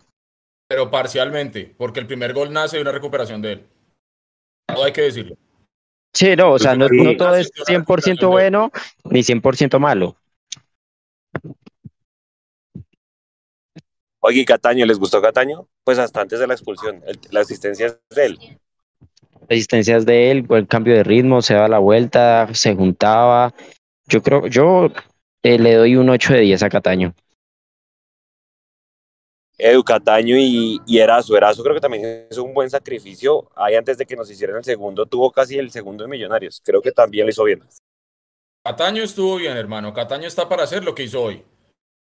[0.70, 3.68] pero parcialmente, porque el primer gol nace de una recuperación de él.
[4.72, 5.36] No hay que decirlo.
[6.14, 8.72] Sí, no, o sea, no, todo es 100% bueno
[9.04, 10.16] ni 100% malo.
[14.20, 15.68] Oye, Cataño, ¿les gustó Cataño?
[15.84, 17.02] Pues hasta antes de la expulsión,
[17.32, 18.40] la asistencia es de él.
[19.48, 23.56] La asistencia es de él, el cambio de ritmo, se da la vuelta, se juntaba.
[24.08, 24.92] Yo creo, yo
[25.42, 27.16] eh, le doy un 8 de 10 a Cataño.
[29.60, 31.36] Educataño y, y Erazo.
[31.36, 33.50] Erazo creo que también es un buen sacrificio.
[33.56, 36.62] Ahí antes de que nos hicieran el segundo, tuvo casi el segundo de Millonarios.
[36.64, 37.62] Creo que también lo hizo bien.
[38.64, 39.94] Cataño estuvo bien, hermano.
[39.94, 41.44] Cataño está para hacer lo que hizo hoy.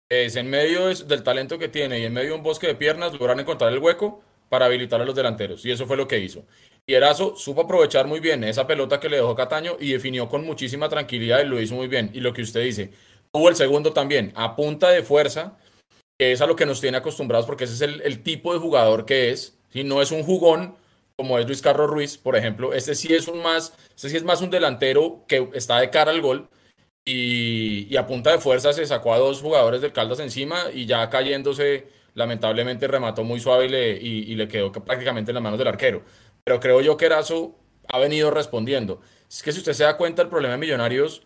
[0.09, 3.13] Es en medio del talento que tiene y en medio de un bosque de piernas
[3.13, 5.65] lograr encontrar el hueco para habilitar a los delanteros.
[5.65, 6.45] Y eso fue lo que hizo.
[6.85, 10.45] Y Erazo supo aprovechar muy bien esa pelota que le dejó Cataño y definió con
[10.45, 12.11] muchísima tranquilidad y lo hizo muy bien.
[12.13, 12.91] Y lo que usted dice,
[13.31, 15.57] tuvo el segundo también, a punta de fuerza
[16.31, 19.31] es a lo que nos tiene acostumbrados porque ese es el, tipo de jugador que
[19.31, 19.57] es.
[19.69, 20.75] Si no es un jugón
[21.15, 24.23] como es Luis Carlos Ruiz, por ejemplo, este sí es un más, este sí es
[24.23, 26.49] más un delantero que está de cara al gol
[27.05, 31.09] y, a punta de fuerza se sacó a dos jugadores del Caldas encima y ya
[31.09, 35.67] cayéndose, lamentablemente remató muy suave y le, y, le quedó prácticamente en las manos del
[35.67, 36.03] arquero.
[36.43, 37.55] Pero creo yo que Erazo
[37.89, 39.01] ha venido respondiendo.
[39.29, 41.23] Es que si usted se da cuenta, el problema de Millonarios,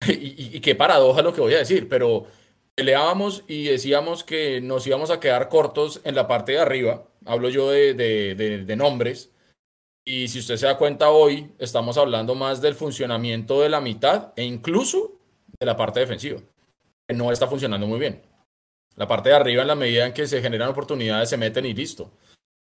[0.08, 2.26] y, y qué paradoja lo que voy a decir, pero
[2.74, 7.48] peleábamos y decíamos que nos íbamos a quedar cortos en la parte de arriba, hablo
[7.48, 9.30] yo de, de, nombres,
[10.04, 14.32] y si usted se da cuenta hoy, estamos hablando más del funcionamiento de la mitad
[14.36, 15.12] e incluso
[15.60, 16.40] de la parte defensiva.
[17.08, 18.22] no está funcionando muy bien.
[18.96, 21.74] La parte de arriba, en la medida en que se generan oportunidades, se meten y
[21.74, 22.10] listo.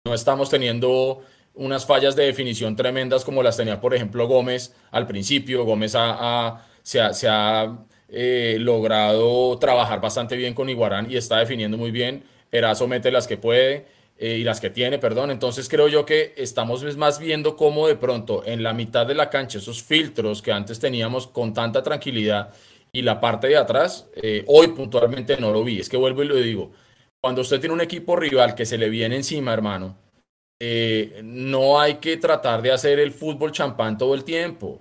[0.05, 1.23] No estamos teniendo
[1.55, 5.65] unas fallas de definición tremendas como las tenía, por ejemplo, Gómez al principio.
[5.65, 5.93] Gómez
[6.83, 12.25] se ha, eh, logrado trabajar bastante bien con Iguarán y está definiendo muy bien.
[12.51, 13.87] Erazo mete las que puede
[14.19, 15.31] eh, y las que tiene, perdón.
[15.31, 19.31] Entonces creo yo que estamos más viendo cómo de pronto en la mitad de la
[19.31, 22.53] cancha esos filtros que antes teníamos con tanta tranquilidad
[22.93, 25.81] y la parte de atrás, eh, hoy puntualmente no lo vi.
[25.81, 26.73] Es que vuelvo y lo digo.
[27.21, 29.97] Cuando usted tiene un equipo rival que se le viene encima, hermano,
[30.61, 34.81] eh, no hay que tratar de hacer el fútbol champán todo el tiempo.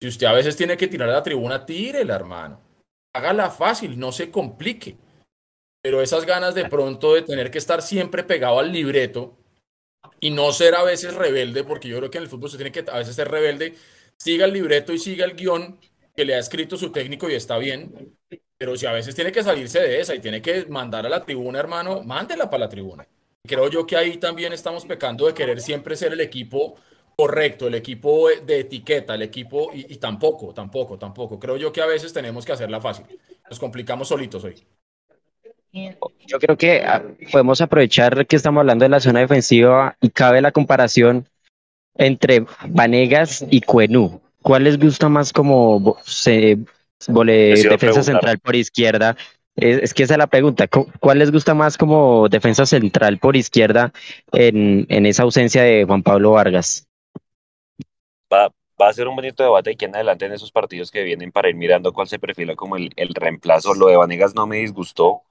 [0.00, 2.67] Si usted a veces tiene que tirar a la tribuna, tírela, hermano.
[3.14, 4.96] Hágala fácil, no se complique.
[5.82, 9.36] Pero esas ganas de pronto de tener que estar siempre pegado al libreto
[10.20, 12.72] y no ser a veces rebelde, porque yo creo que en el fútbol se tiene
[12.72, 13.74] que a veces ser rebelde,
[14.16, 15.78] siga el libreto y siga el guion
[16.14, 18.16] que le ha escrito su técnico y está bien,
[18.58, 21.24] pero si a veces tiene que salirse de esa y tiene que mandar a la
[21.24, 23.06] tribuna, hermano, mándela para la tribuna.
[23.46, 26.74] Creo yo que ahí también estamos pecando de querer siempre ser el equipo
[27.18, 31.40] correcto, el equipo de etiqueta, el equipo, y, tampoco, tampoco, tampoco.
[31.40, 33.06] Creo yo que a veces tenemos que hacerla fácil.
[33.50, 34.54] Nos complicamos solitos hoy.
[35.72, 37.02] Yo creo que ah,
[37.32, 41.26] podemos aprovechar que estamos hablando de la zona defensiva y cabe la comparación
[41.96, 44.20] entre Vanegas y Cuenú.
[44.42, 46.58] ¿Cuál les gusta más como se,
[47.00, 49.16] defensa central por izquierda?
[49.56, 50.68] Es, que esa es la pregunta.
[50.68, 53.92] ¿Cuál les gusta más como defensa central por izquierda
[54.32, 56.87] en, en esa ausencia de Juan Pablo Vargas?
[58.32, 61.32] Va, va a ser un bonito debate aquí en adelante en esos partidos que vienen
[61.32, 63.74] para ir mirando cuál se perfila como el, el reemplazo.
[63.74, 65.22] Lo de Vanegas no me disgustó,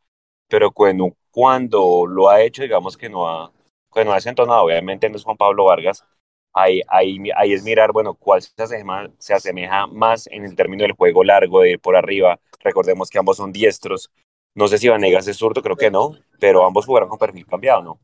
[0.47, 3.51] pero cuando, cuando lo ha hecho, digamos que no ha,
[3.93, 4.63] que no ha desentonado.
[4.63, 6.05] Obviamente no es Juan Pablo Vargas,
[6.53, 10.83] ahí, ahí, ahí es mirar, bueno, cuál se asemeja, se asemeja más en el término
[10.83, 12.39] del juego largo, de ir por arriba.
[12.61, 14.11] Recordemos que ambos son diestros.
[14.55, 17.83] No sé si Vanegas es zurdo, creo que no, pero ambos jugaron con perfil cambiado,
[17.83, 17.99] ¿no?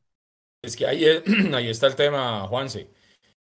[0.62, 1.06] Es que ahí,
[1.54, 2.90] ahí está el tema, Juanse.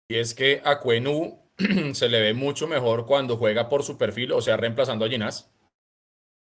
[0.08, 1.41] Y es que a Cuenú
[1.94, 5.50] se le ve mucho mejor cuando juega por su perfil, o sea, reemplazando a Ginás.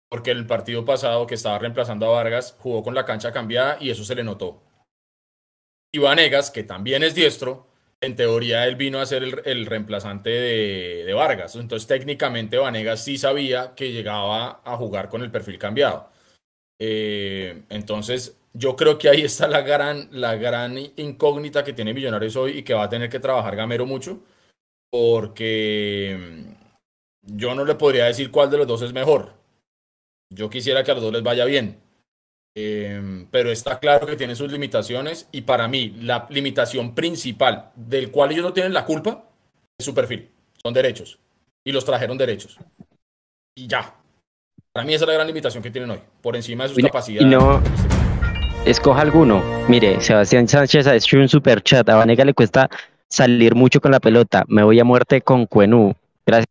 [0.09, 3.89] Porque el partido pasado que estaba reemplazando a Vargas jugó con la cancha cambiada y
[3.89, 4.61] eso se le notó.
[5.93, 7.67] Y Vanegas, que también es diestro,
[8.01, 11.55] en teoría él vino a ser el, reemplazante de, Vargas.
[11.55, 16.09] Entonces técnicamente Vanegas sí sabía que llegaba a jugar con el perfil cambiado.
[16.79, 22.35] Eh, entonces yo creo que ahí está la gran, la gran incógnita que tiene Millonarios
[22.35, 24.23] hoy y que va a tener que trabajar Gamero mucho.
[24.91, 29.33] Porque mm, yo no le podría decir cuál de los dos es mejor.
[30.29, 31.79] Yo quisiera que a los dos les vaya bien.
[32.53, 38.11] Em, pero está claro que tiene sus limitaciones y para mí la limitación principal del
[38.11, 39.23] cual ellos no tienen la culpa
[39.77, 40.29] es su perfil.
[40.61, 41.17] Son derechos.
[41.65, 42.57] Y los trajeron derechos.
[43.55, 43.95] Y ya.
[44.73, 47.27] Para mí esa es la gran limitación que tienen hoy, por encima de sus capacidades.
[47.27, 47.61] Y no,
[48.65, 49.43] escoja alguno.
[49.67, 51.87] Mire, Sebastián Sánchez ha hecho un super chat.
[51.89, 52.69] A Vanega le cuesta
[53.11, 54.45] salir mucho con la pelota.
[54.47, 55.93] Me voy a muerte con Cuenú.
[56.25, 56.47] Gracias.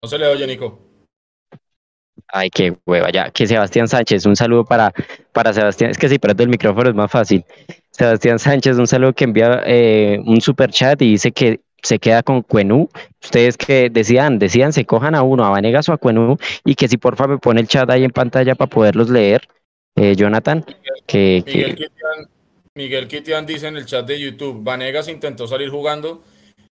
[0.00, 0.78] No se le oye, Nico.
[2.28, 3.30] Ay, qué hueva, ya.
[3.30, 4.92] Que Sebastián Sánchez, un saludo para,
[5.32, 5.90] para Sebastián.
[5.90, 7.44] Es que si prendo el micrófono es más fácil.
[7.90, 12.22] Sebastián Sánchez, un saludo que envía eh, un super chat y dice que se queda
[12.22, 12.88] con Cuenú.
[13.22, 16.86] Ustedes que decían, decían, se cojan a uno, a Vanegas o a Cuenú, y que
[16.86, 19.48] si por favor me pone el chat ahí en pantalla para poderlos leer.
[19.96, 20.64] Eh, Jonathan,
[21.06, 22.28] que, Miguel, Kitian,
[22.74, 26.22] Miguel Kitian dice en el chat de YouTube, Vanegas intentó salir jugando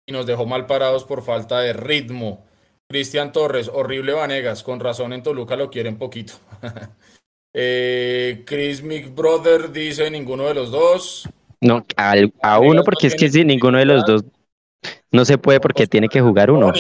[0.06, 2.46] y nos dejó mal parados por falta de ritmo.
[2.90, 6.34] Cristian Torres, horrible Vanegas, con razón en Toluca lo quieren poquito.
[7.54, 11.30] eh, Chris McBrother dice ninguno de los dos.
[11.62, 14.24] No, a uno porque es que si ninguno de los dos
[15.12, 16.68] no se puede porque tiene que jugar uno.
[16.68, 16.74] No,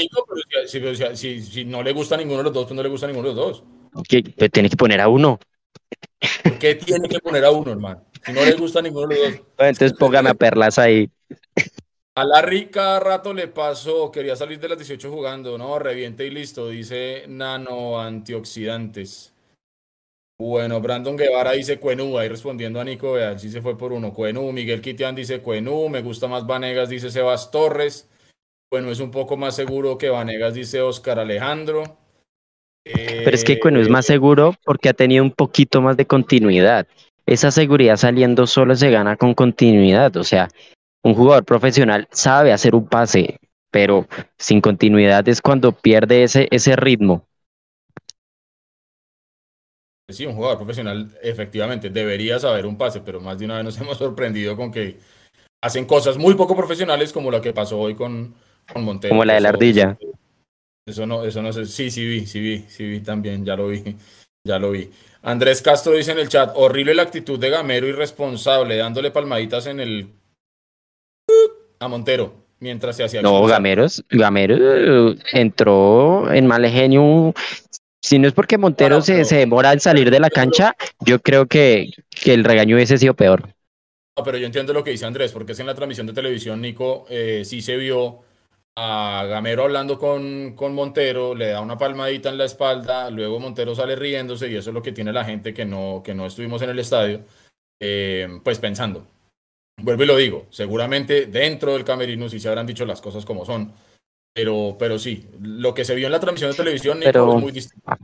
[0.65, 3.45] si, no le gusta ninguno de los dos, pues no le gusta ninguno de los
[3.45, 3.63] dos.
[4.09, 5.39] Que, pues tiene que poner a uno.
[6.43, 8.05] ¿Por qué tiene que poner a uno, hermano?
[8.25, 9.47] Si no le gusta ninguno de los dos.
[9.57, 11.09] Entonces póngame a Perlas ahí.
[12.15, 15.79] A Larry cada rato le pasó, quería salir de las 18 jugando, ¿no?
[15.79, 19.33] Reviente y listo, dice nano antioxidantes.
[20.37, 24.13] Bueno, Brandon Guevara dice Cuenú, ahí respondiendo a Nico, vean, sí se fue por uno.
[24.13, 28.07] Cuenú, Miguel Quitián dice Cuenú, me gusta más Vanegas, dice Sebas Torres.
[28.69, 31.97] Bueno, es un poco más seguro que Vanegas, dice Oscar Alejandro.
[32.83, 36.05] Pero es que Cuenú es más eh, seguro porque ha tenido un poquito más de
[36.05, 36.87] continuidad.
[37.25, 40.49] Esa seguridad saliendo solo se gana con continuidad, o sea,
[41.03, 43.39] un jugador profesional sabe hacer un pase,
[43.71, 47.25] pero sin continuidad es cuando pierde ese, ese ritmo.
[50.09, 53.77] Sí, un jugador profesional efectivamente debería saber un pase, pero más de una vez nos
[53.81, 54.97] hemos sorprendido con que
[55.61, 58.35] hacen cosas muy poco profesionales como la que pasó hoy con,
[58.71, 59.11] con Montero.
[59.11, 59.97] Como la de la ardilla.
[60.85, 61.65] Eso no, eso no sé.
[61.65, 63.83] Sí, sí vi, sí vi, sí vi también, ya lo vi,
[64.47, 64.89] ya lo vi.
[65.21, 69.79] Andrés Castro dice en el chat, horrible la actitud de Gamero irresponsable, dándole palmaditas en
[69.79, 70.09] el
[71.79, 73.45] a Montero mientras se hacía No.
[73.45, 74.55] Gameros, Gamero
[75.11, 77.33] eh, entró en mal genio.
[78.01, 81.45] Si no es porque Montero se, se demora al salir de la cancha, yo creo
[81.45, 83.53] que, que el regaño hubiese sido peor.
[84.17, 86.61] No, pero yo entiendo lo que dice Andrés, porque es en la transmisión de televisión,
[86.61, 88.21] Nico, eh, sí se vio
[88.75, 93.75] a Gamero hablando con, con Montero, le da una palmadita en la espalda, luego Montero
[93.75, 96.61] sale riéndose y eso es lo que tiene la gente que no, que no estuvimos
[96.63, 97.21] en el estadio,
[97.79, 99.05] eh, pues pensando.
[99.81, 103.45] Vuelvo y lo digo, seguramente dentro del camerino sí se habrán dicho las cosas como
[103.45, 103.71] son,
[104.33, 107.51] pero, pero sí, lo que se vio en la transmisión de televisión, Pero- es muy
[107.51, 107.97] distinto.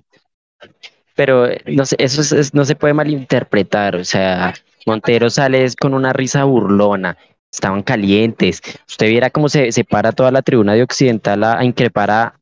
[1.15, 3.97] Pero no eso es- es- no se puede malinterpretar.
[3.97, 4.53] O sea,
[4.85, 7.17] Montero sale con una risa burlona.
[7.51, 8.61] Estaban calientes.
[8.87, 12.33] Usted viera cómo se, se para toda la tribuna de Occidental a, a increpar a,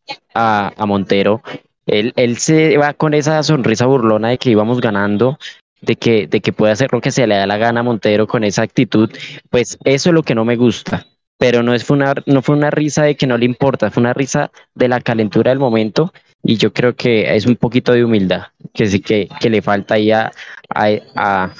[0.85, 1.41] Montero.
[1.85, 5.37] Él, él se va con esa sonrisa burlona de que íbamos ganando,
[5.81, 8.27] de que, de que puede hacer lo que se le da la gana a Montero
[8.27, 9.09] con esa actitud.
[9.49, 11.05] Pues eso es lo que no me gusta.
[11.39, 14.01] Pero no, es, fue una, no fue una risa de que no le importa, fue
[14.01, 16.11] una risa de la calentura del momento
[16.43, 19.95] y yo creo que es un poquito de humildad que sí que, que le falta
[19.95, 20.31] ahí a,
[20.73, 21.51] a-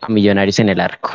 [0.00, 1.10] a Millonarios en el arco.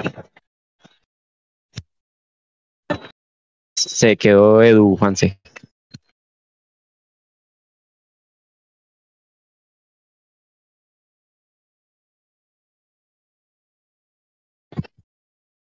[3.77, 5.39] Se quedó Edu, Juanse.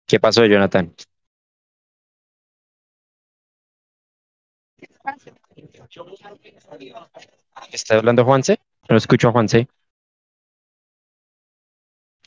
[0.07, 0.94] ¿Qué pasó, Jonathan?
[7.72, 8.59] ¿Está hablando Juanse?
[8.88, 9.68] No escucho a Juanse.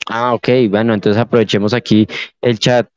[0.06, 2.06] Ah, ok, bueno, entonces aprovechemos aquí
[2.40, 2.88] el chat.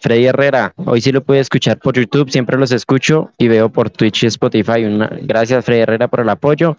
[0.00, 3.90] Freddy Herrera, hoy sí lo pude escuchar por YouTube, siempre los escucho y veo por
[3.90, 4.84] Twitch y Spotify.
[4.84, 6.76] Una- gracias Freddy Herrera por el apoyo.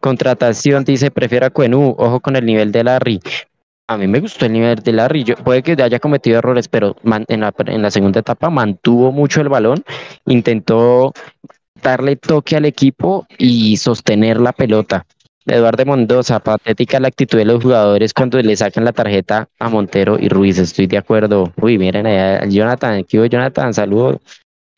[0.00, 3.20] Contratación dice, prefiero a Cuenú, ojo con el nivel de Larry.
[3.86, 6.96] A mí me gustó el nivel de Larry, yo, puede que haya cometido errores, pero
[7.28, 9.84] en la segunda etapa mantuvo mucho el balón,
[10.26, 11.12] intentó
[11.82, 15.04] darle toque al equipo y sostener la pelota.
[15.46, 20.16] Eduardo Mendoza, patética la actitud de los jugadores cuando le sacan la tarjeta a Montero
[20.18, 21.52] y Ruiz, estoy de acuerdo.
[21.60, 23.74] Uy, miren allá, Jonathan, ¿qué hubo, Jonathan?
[23.74, 24.20] Saludos.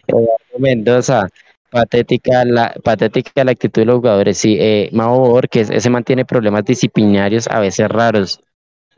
[0.09, 1.29] Eduardo Mendoza,
[1.71, 4.39] patética la, patética la actitud de los jugadores.
[4.39, 8.41] Sí, eh, Mau Borges, ese mantiene problemas disciplinarios a veces raros.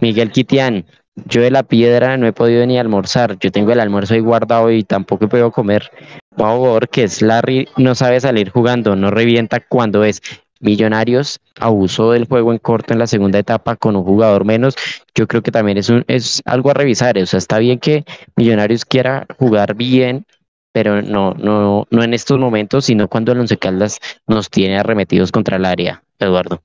[0.00, 0.86] Miguel Quitián,
[1.26, 4.70] yo de la piedra no he podido ni almorzar, yo tengo el almuerzo ahí guardado
[4.70, 5.90] y tampoco puedo comer.
[6.36, 10.22] Mau Borges, Larry no sabe salir jugando, no revienta cuando es.
[10.60, 14.74] Millonarios abusó del juego en corto en la segunda etapa con un jugador menos.
[15.14, 17.18] Yo creo que también es, un, es algo a revisar.
[17.18, 18.04] O sea, está bien que
[18.36, 20.26] Millonarios quiera jugar bien,
[20.72, 25.32] pero no, no, no en estos momentos, sino cuando el Once Caldas nos tiene arremetidos
[25.32, 26.60] contra el área, Eduardo.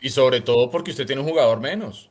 [0.00, 2.10] Y sobre todo porque usted tiene un jugador menos.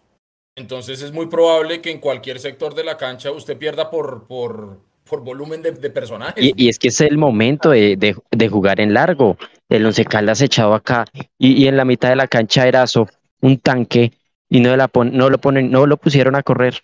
[0.55, 4.79] Entonces es muy probable que en cualquier sector de la cancha usted pierda por, por,
[5.09, 6.43] por volumen de, de personajes.
[6.43, 9.37] Y, y es que es el momento de, de, de jugar en largo.
[9.69, 11.05] El Once Caldas echado acá
[11.37, 13.07] y, y en la mitad de la cancha Erazo,
[13.41, 14.11] un tanque,
[14.49, 16.83] y no, la pon- no, lo ponen, no lo pusieron a correr.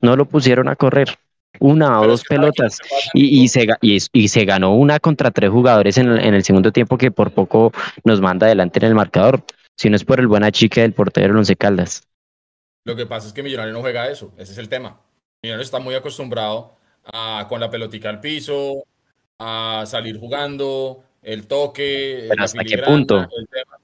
[0.00, 1.18] No lo pusieron a correr.
[1.58, 2.78] Una o Pero dos ¿sabe qué pelotas.
[3.14, 6.70] Y, y, se, y se ganó una contra tres jugadores en el, en el segundo
[6.70, 7.72] tiempo que por poco
[8.04, 9.42] nos manda adelante en el marcador.
[9.76, 12.02] Si no es por el buena chica del portero del Once Caldas.
[12.84, 15.00] Lo que pasa es que Millonario no juega eso, ese es el tema.
[15.42, 16.76] Millonario está muy acostumbrado
[17.12, 18.84] a con la pelotica al piso,
[19.38, 23.16] a salir jugando, el toque, Pero la ¿hasta qué punto?
[23.18, 23.78] el tema.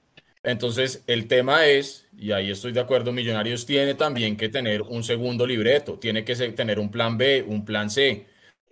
[0.45, 5.05] Entonces, el tema es, y ahí estoy de acuerdo, Millonarios tiene también que tener un
[5.05, 8.27] segundo libreto, tiene que tener un plan B, un plan C.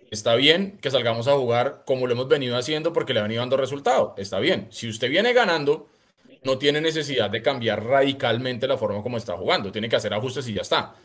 [0.09, 3.41] Está bien que salgamos a jugar como lo hemos venido haciendo porque le han ido
[3.41, 4.13] dando resultado.
[4.17, 4.67] Está bien.
[4.69, 5.87] Si usted viene ganando,
[6.43, 9.71] no tiene necesidad de cambiar radicalmente la forma como está jugando.
[9.71, 10.95] Tiene que hacer ajustes y ya está.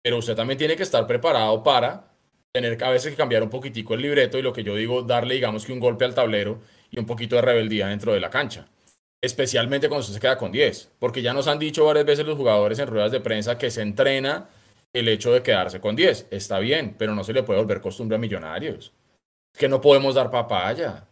[0.00, 2.13] Pero usted también tiene que estar preparado para
[2.54, 5.34] tener a veces que cambiar un poquitico el libreto y lo que yo digo, darle
[5.34, 8.68] digamos que un golpe al tablero y un poquito de rebeldía dentro de la cancha.
[9.20, 10.92] Especialmente cuando usted se queda con 10.
[11.00, 13.82] Porque ya nos han dicho varias veces los jugadores en ruedas de prensa que se
[13.82, 14.46] entrena
[14.92, 16.28] el hecho de quedarse con 10.
[16.30, 18.92] Está bien, pero no se le puede volver costumbre a millonarios.
[19.52, 21.08] Es que no podemos dar papaya.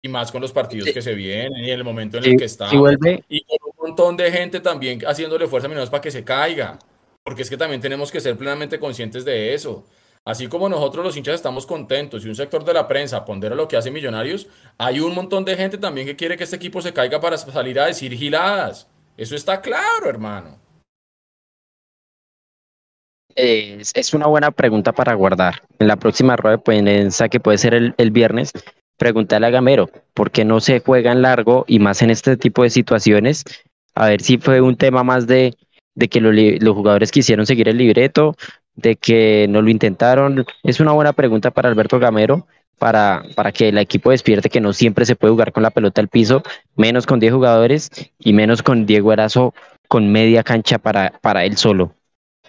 [0.00, 2.48] Y más con los partidos que se vienen y en el momento en el que
[2.48, 6.10] si vuelve, Y con un montón de gente también haciéndole fuerza a Millonarios para que
[6.12, 6.78] se caiga.
[7.24, 9.84] Porque es que también tenemos que ser plenamente conscientes de eso.
[10.26, 13.68] Así como nosotros los hinchas estamos contentos y un sector de la prensa pondera lo
[13.68, 14.46] que hace Millonarios,
[14.78, 17.78] hay un montón de gente también que quiere que este equipo se caiga para salir
[17.78, 18.88] a decir giladas.
[19.18, 20.58] Eso está claro, hermano.
[23.36, 25.62] Es, una buena pregunta para guardar.
[25.78, 28.52] En la próxima rueda de prensa, que puede ser el, viernes,
[28.96, 32.62] preguntarle a Gamero, ¿por qué no se juega en largo y más en este tipo
[32.62, 33.44] de situaciones?
[33.94, 35.54] A ver si fue un tema más de,
[35.94, 38.36] de que los jugadores quisieron seguir el libreto,
[38.76, 40.44] de que no lo intentaron.
[40.62, 42.46] Es una buena pregunta para Alberto Gamero,
[42.78, 46.00] para, para que el equipo despierte que no siempre se puede jugar con la pelota
[46.00, 46.42] al piso,
[46.76, 49.54] menos con 10 jugadores y menos con Diego Erazo
[49.88, 51.94] con media cancha para, para él solo.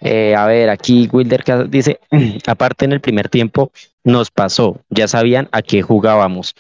[0.01, 1.99] Eh, a ver, aquí Wilder dice,
[2.47, 3.71] aparte en el primer tiempo
[4.03, 6.55] nos pasó, ya sabían a qué jugábamos.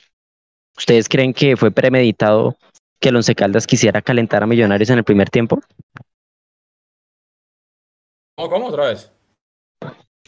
[0.77, 2.55] ¿Ustedes creen que fue premeditado
[2.99, 5.59] que el Once Caldas quisiera calentar a Millonarios en el primer tiempo?
[8.35, 9.14] ¿Cómo, cómo otra vez?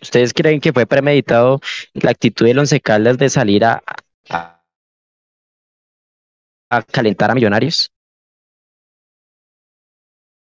[0.02, 1.60] ¿Ustedes creen que fue premeditado
[1.94, 3.84] la actitud del Once Caldas de salir a,
[4.30, 4.64] a,
[6.70, 7.92] a calentar a Millonarios?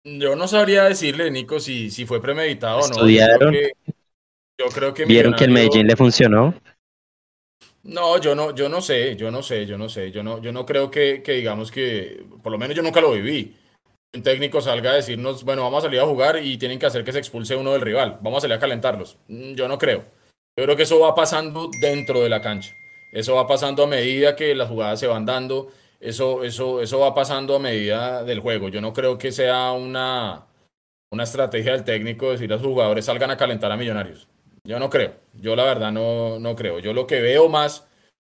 [0.05, 3.09] Yo no sabría decirle, Nico, si, si fue premeditado o no.
[3.09, 3.19] ¿Estudiaron?
[3.19, 3.73] Yo creo que,
[4.59, 6.55] yo creo que ¿Vieron que el Medellín le funcionó?
[7.85, 10.53] No, yo no, yo no sé, yo no sé, yo no sé, yo no, yo
[10.53, 13.55] no creo que, que digamos que, por lo menos yo nunca lo viví.
[14.15, 17.05] Un técnico salga a decirnos, bueno, vamos a salir a jugar y tienen que hacer
[17.05, 19.17] que se expulse uno del rival, vamos a salir a calentarlos.
[19.29, 20.05] Mm, Yo no creo.
[20.57, 22.75] Yo creo que eso va pasando dentro de la cancha.
[23.13, 25.69] Eso va pasando a medida que las jugadas se van dando.
[26.01, 28.69] Eso, eso, eso va pasando a medida del juego.
[28.69, 30.47] Yo no creo que sea una,
[31.11, 34.29] una estrategia del técnico decir a sus jugadores salgan a calentar a Millonarios.
[34.65, 35.13] Yo no creo.
[35.35, 36.79] Yo la verdad no, no creo.
[36.79, 37.87] Yo lo que veo más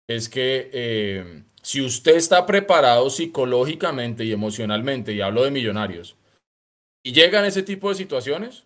[0.09, 6.17] es que eh, si usted está preparado psicológicamente y emocionalmente, y hablo de Millonarios,
[7.05, 8.65] y llegan ese tipo de situaciones,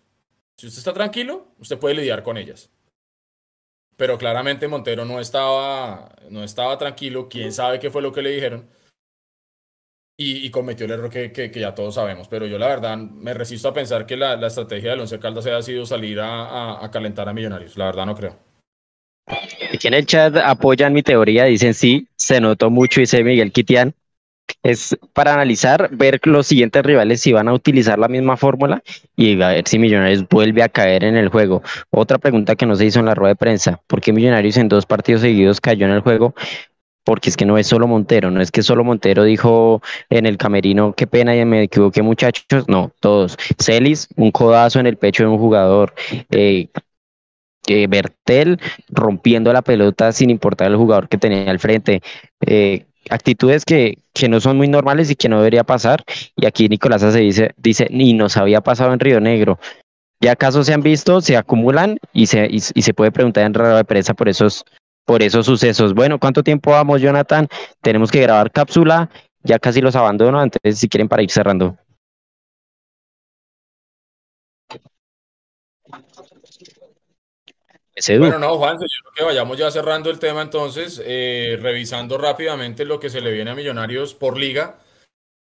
[0.57, 2.71] si usted está tranquilo, usted puede lidiar con ellas.
[3.97, 8.31] Pero claramente Montero no estaba, no estaba tranquilo, quién sabe qué fue lo que le
[8.31, 8.69] dijeron,
[10.17, 12.29] y, y cometió el error que, que- que ya todos sabemos.
[12.29, 15.47] Pero yo la verdad me resisto a pensar que la, la estrategia del Once Caldas
[15.47, 16.45] haya sido salir a,
[16.79, 17.77] a- a calentar a Millonarios.
[17.77, 18.52] La verdad no creo.
[19.73, 23.95] Aquí en el chat apoyan mi teoría, dicen sí, se notó mucho, dice Miguel Quitián.
[24.63, 28.83] Es para analizar, ver los siguientes rivales si van a utilizar la misma fórmula
[29.17, 31.63] y a ver si Millonarios vuelve a caer en el juego.
[31.91, 34.69] Otra pregunta que no se hizo en la rueda de prensa, ¿por qué Millonarios en
[34.69, 36.35] dos partidos seguidos cayó en el juego?
[37.05, 40.37] Porque es que no es solo Montero, no es que solo Montero dijo en el
[40.37, 43.39] camerino, qué pena, ya me equivoqué muchachos, no, todos.
[43.59, 45.95] Celis, un codazo en el pecho de un jugador.
[46.31, 46.69] Eh,
[47.89, 48.59] Bertel
[48.89, 52.03] rompiendo la pelota sin importar el jugador que tenía al frente.
[52.41, 56.05] Eh, actitudes que, que no son muy normales y que no debería pasar.
[56.37, 59.59] Y aquí Nicolás se dice, dice, ni nos había pasado en Río Negro.
[60.21, 63.77] Ya casos se han visto, se acumulan y se, y, se puede preguntar en rueda
[63.77, 64.65] de prensa por esos,
[65.05, 65.95] por esos sucesos.
[65.95, 67.49] Bueno, ¿cuánto tiempo vamos, Jonathan?
[67.81, 69.11] Tenemos que grabar cápsula,
[69.43, 71.77] ya casi los abandono, entonces si quieren para ir cerrando.
[78.03, 82.19] Ese Bueno, no, Juan, yo creo que vayamos ya cerrando el tema entonces, eh, revisando
[82.19, 84.81] rápidamente lo que se le viene a Millonarios por liga.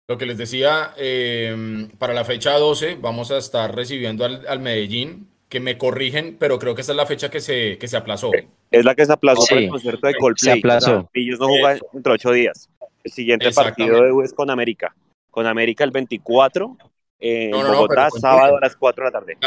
[0.07, 4.59] Lo que les decía, eh, para la fecha 12 vamos a estar recibiendo al, al
[4.59, 7.97] Medellín, que me corrigen, pero creo que esta es la fecha que se, que se
[7.97, 8.29] aplazó.
[8.69, 10.59] Es la que se aplazó Sí, para el concierto de se Coldplay.
[10.59, 10.91] aplazó.
[10.91, 12.69] O sea, Millos no juega dentro de ocho días.
[13.03, 14.95] El siguiente partido de U es con América.
[15.31, 16.77] Con América el 24
[17.21, 19.37] en No, no, no, Bogotá, con sábado a las 4 de la tarde.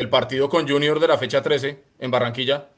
[0.00, 2.68] El- partido con Junior de la fecha 13 en Barranquilla.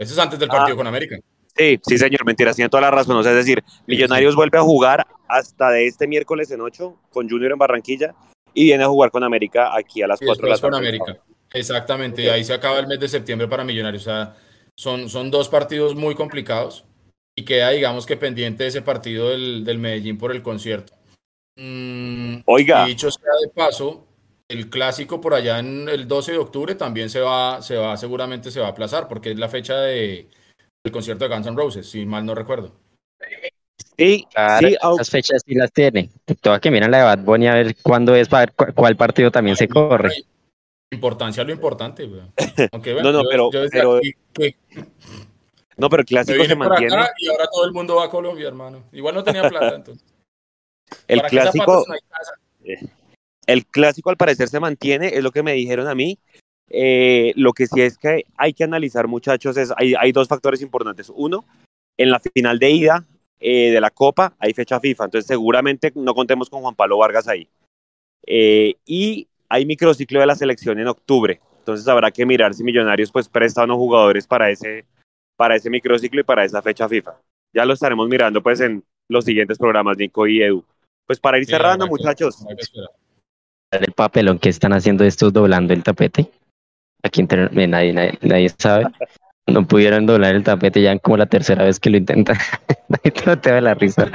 [0.00, 0.76] Ese es antes del partido Ah.
[0.78, 1.18] con América.
[1.54, 3.16] Sí, sí, señor, mentira, tiene toda la razón.
[3.16, 7.28] O sea, es decir, Millonarios vuelve a jugar hasta de este miércoles en 8 con
[7.28, 8.14] Junior en Barranquilla
[8.54, 10.70] y viene a jugar con América aquí a las Y 4 de la tarde.
[10.70, 11.18] con América.
[11.52, 14.02] Exactamente, ahí se acaba el mes de septiembre para Millonarios.
[14.06, 14.34] O sea,
[14.74, 16.84] son, son dos partidos muy complicados
[17.36, 20.94] y queda, digamos que pendiente ese partido del, del Medellín por el concierto.
[21.58, 22.84] Mm, Oiga.
[22.86, 24.06] Y dicho sea de paso,
[24.48, 28.50] el clásico por allá en el 12 de octubre también se va, se va, seguramente
[28.50, 30.28] se va a aplazar porque es la fecha de,
[30.84, 32.72] del concierto de Guns N' Roses, si mal no recuerdo.
[33.96, 36.10] Sí, Claro, sí, las fechas sí las tiene.
[36.40, 38.96] Toca que miran la de Bad Bunny a ver cuándo es, para ver cu- cuál
[38.96, 40.10] partido también se corre.
[40.92, 42.22] Importancia lo importante, güey.
[42.72, 44.56] Aunque, No, no, yo- pero- yo desde pero- aquí que
[45.76, 46.96] no, pero el clásico se mantiene.
[47.18, 48.84] y ahora todo el mundo va a Colombia, hermano.
[48.92, 50.04] Igual no tenía plata, entonces.
[51.08, 51.94] El ¿Para qué clásico, no?
[53.46, 56.18] El clásico al parecer se mantiene, es lo que me dijeron a mí.
[56.68, 60.62] Eh, lo que sí es que hay que analizar, muchachos, es hay, hay dos factores
[60.62, 61.10] importantes.
[61.14, 61.44] Uno,
[61.98, 63.04] en la final de ida
[63.40, 67.28] eh, de la Copa hay fecha FIFA, entonces seguramente no contemos con Juan Pablo Vargas
[67.28, 67.48] ahí.
[68.26, 73.12] Eh, y hay microciclo de la selección en octubre, entonces habrá que mirar si Millonarios
[73.12, 74.86] pues presta unos jugadores para ese,
[75.36, 77.16] para ese microciclo y para esa fecha FIFA.
[77.52, 80.64] Ya lo estaremos mirando pues en los siguientes programas, Nico y Edu.
[81.06, 82.42] Pues para ir cerrando, muchachos.
[82.48, 83.01] que.
[83.72, 86.30] El papelón que están haciendo estos doblando el tapete.
[87.02, 88.84] Aquí entre, eh, nadie, nadie, nadie sabe.
[89.46, 92.36] no pudieron doblar el tapete ya como la tercera vez que lo intentan.
[93.26, 94.10] no te da la risa.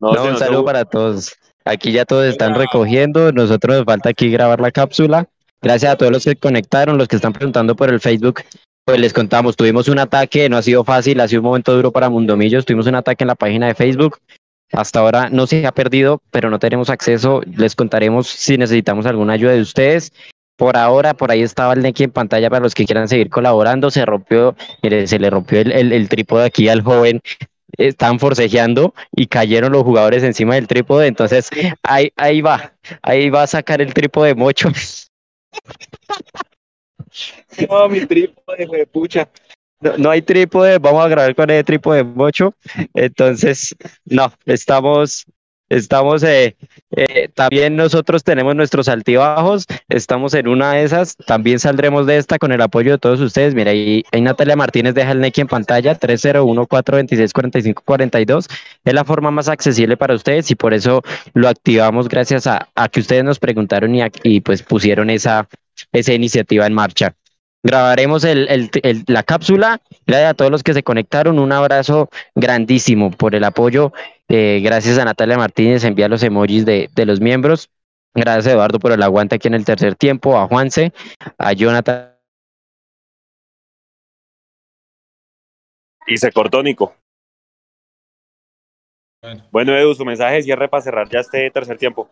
[0.00, 1.36] No, un saludo para todos.
[1.64, 5.28] Aquí ya todos están recogiendo, nosotros nos falta aquí grabar la cápsula.
[5.60, 8.40] Gracias a todos los que conectaron, los que están preguntando por el Facebook.
[8.84, 11.92] Pues les contamos, tuvimos un ataque, no ha sido fácil, ha sido un momento duro
[11.92, 14.18] para Mundomillos, tuvimos un ataque en la página de Facebook.
[14.72, 17.42] Hasta ahora no se ha perdido, pero no tenemos acceso.
[17.46, 20.12] Les contaremos si necesitamos alguna ayuda de ustedes.
[20.56, 23.90] Por ahora, por ahí estaba el Neki en pantalla para los que quieran seguir colaborando.
[23.90, 27.20] Se rompió, se le rompió el, el, el trípode aquí al joven
[27.78, 31.48] están forcejeando y cayeron los jugadores encima del trípode, entonces
[31.82, 34.70] ahí, ahí va, ahí va a sacar el trípode mocho.
[37.68, 39.28] No, mi trípode, pucha.
[39.82, 42.54] No, no, hay trípode, vamos a grabar con el trípode mocho.
[42.94, 43.74] Entonces,
[44.04, 45.26] no, estamos
[45.72, 46.54] Estamos, eh,
[46.90, 52.38] eh, también nosotros tenemos nuestros altibajos, estamos en una de esas, también saldremos de esta
[52.38, 53.54] con el apoyo de todos ustedes.
[53.54, 58.50] Mira, ahí, ahí Natalia Martínez deja el NEC en pantalla, 301-426-4542.
[58.84, 61.00] Es la forma más accesible para ustedes y por eso
[61.32, 65.48] lo activamos gracias a, a que ustedes nos preguntaron y, y pues pusieron esa,
[65.90, 67.14] esa iniciativa en marcha
[67.62, 69.80] grabaremos el, el, la cápsula.
[70.06, 71.38] Gracias a todos los que se conectaron.
[71.38, 73.92] Un abrazo grandísimo por el apoyo.
[74.28, 77.70] Eh, gracias a Natalia Martínez, envía los emojis de, de, los miembros.
[78.14, 80.38] Gracias Eduardo por el aguante aquí en el tercer tiempo.
[80.38, 80.92] A Juanse,
[81.38, 82.12] a Jonathan.
[86.06, 86.94] Y se cortó Nico.
[89.22, 89.48] Bueno.
[89.52, 92.10] bueno, Edu, su mensaje de cierre para cerrar ya este tercer tiempo.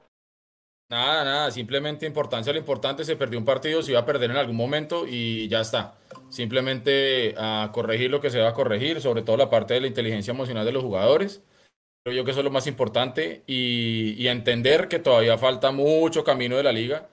[0.91, 4.37] Nada, nada, simplemente importancia, lo importante, se perdió un partido, se iba a perder en
[4.37, 5.95] algún momento y ya está.
[6.31, 9.87] Simplemente a corregir lo que se va a corregir, sobre todo la parte de la
[9.87, 11.43] inteligencia emocional de los jugadores.
[12.03, 16.25] Creo yo que eso es lo más importante y, y entender que todavía falta mucho
[16.25, 17.09] camino de la liga.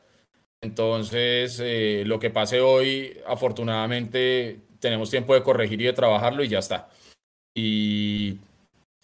[0.62, 6.48] Entonces, eh, lo que pase hoy, afortunadamente, tenemos tiempo de corregir y de trabajarlo y
[6.50, 6.90] ya está.
[7.56, 8.40] Y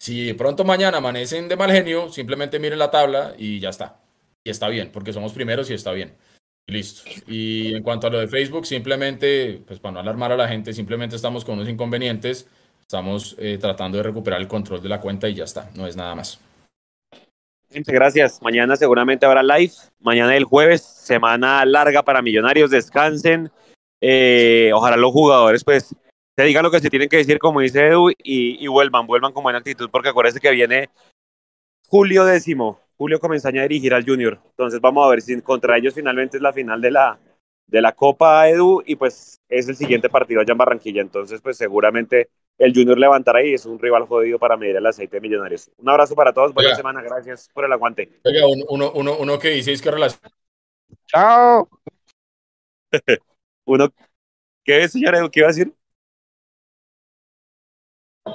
[0.00, 4.03] si pronto mañana amanecen de mal genio, simplemente miren la tabla y ya está
[4.44, 6.14] y está bien, porque somos primeros y está bien.
[6.66, 7.02] Y listo.
[7.26, 10.72] Y en cuanto a lo de Facebook, simplemente, pues para no alarmar a la gente,
[10.72, 12.48] simplemente estamos con unos inconvenientes,
[12.80, 15.96] estamos eh, tratando de recuperar el control de la cuenta y ya está, no es
[15.96, 16.38] nada más.
[17.70, 18.40] Gracias.
[18.40, 19.72] Mañana seguramente habrá live.
[19.98, 22.70] Mañana el jueves, semana larga para Millonarios.
[22.70, 23.50] Descansen.
[24.00, 25.94] Eh, ojalá los jugadores, pues,
[26.36, 29.32] se digan lo que se tienen que decir, como dice Edu, y, y vuelvan, vuelvan
[29.32, 30.90] con buena actitud, porque acuérdense que viene
[31.88, 32.83] julio décimo.
[32.96, 34.38] Julio Comenzaña a dirigir al Junior.
[34.50, 37.18] Entonces vamos a ver si contra ellos finalmente es la final de la,
[37.66, 41.02] de la Copa Edu y pues es el siguiente partido allá en Barranquilla.
[41.02, 45.16] Entonces pues seguramente el Junior levantará y es un rival jodido para medir el aceite
[45.16, 45.70] de millonarios.
[45.78, 48.20] Un abrazo para todos, buena semana, gracias por el aguante.
[48.24, 50.20] Oiga, uno, uno, uno que dice es que relación.
[51.06, 51.68] Chao.
[53.64, 53.92] uno,
[54.62, 55.30] ¿qué es, señor Edu?
[55.30, 55.72] ¿Qué iba a decir?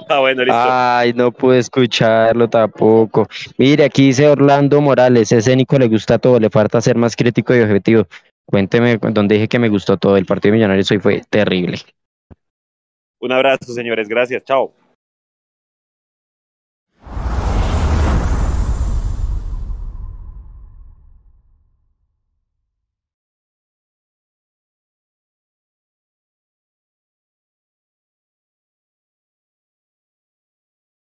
[0.08, 0.58] Ah, bueno, listo.
[0.58, 3.26] Ay, no pude escucharlo tampoco.
[3.58, 7.54] Mire, aquí dice Orlando Morales, ese Nico le gusta todo, le falta ser más crítico
[7.54, 8.06] y objetivo.
[8.46, 10.16] Cuénteme donde dije que me gustó todo.
[10.16, 11.78] El partido de Millonarios hoy fue terrible.
[13.20, 14.08] Un abrazo, señores.
[14.08, 14.44] Gracias.
[14.44, 14.72] Chao.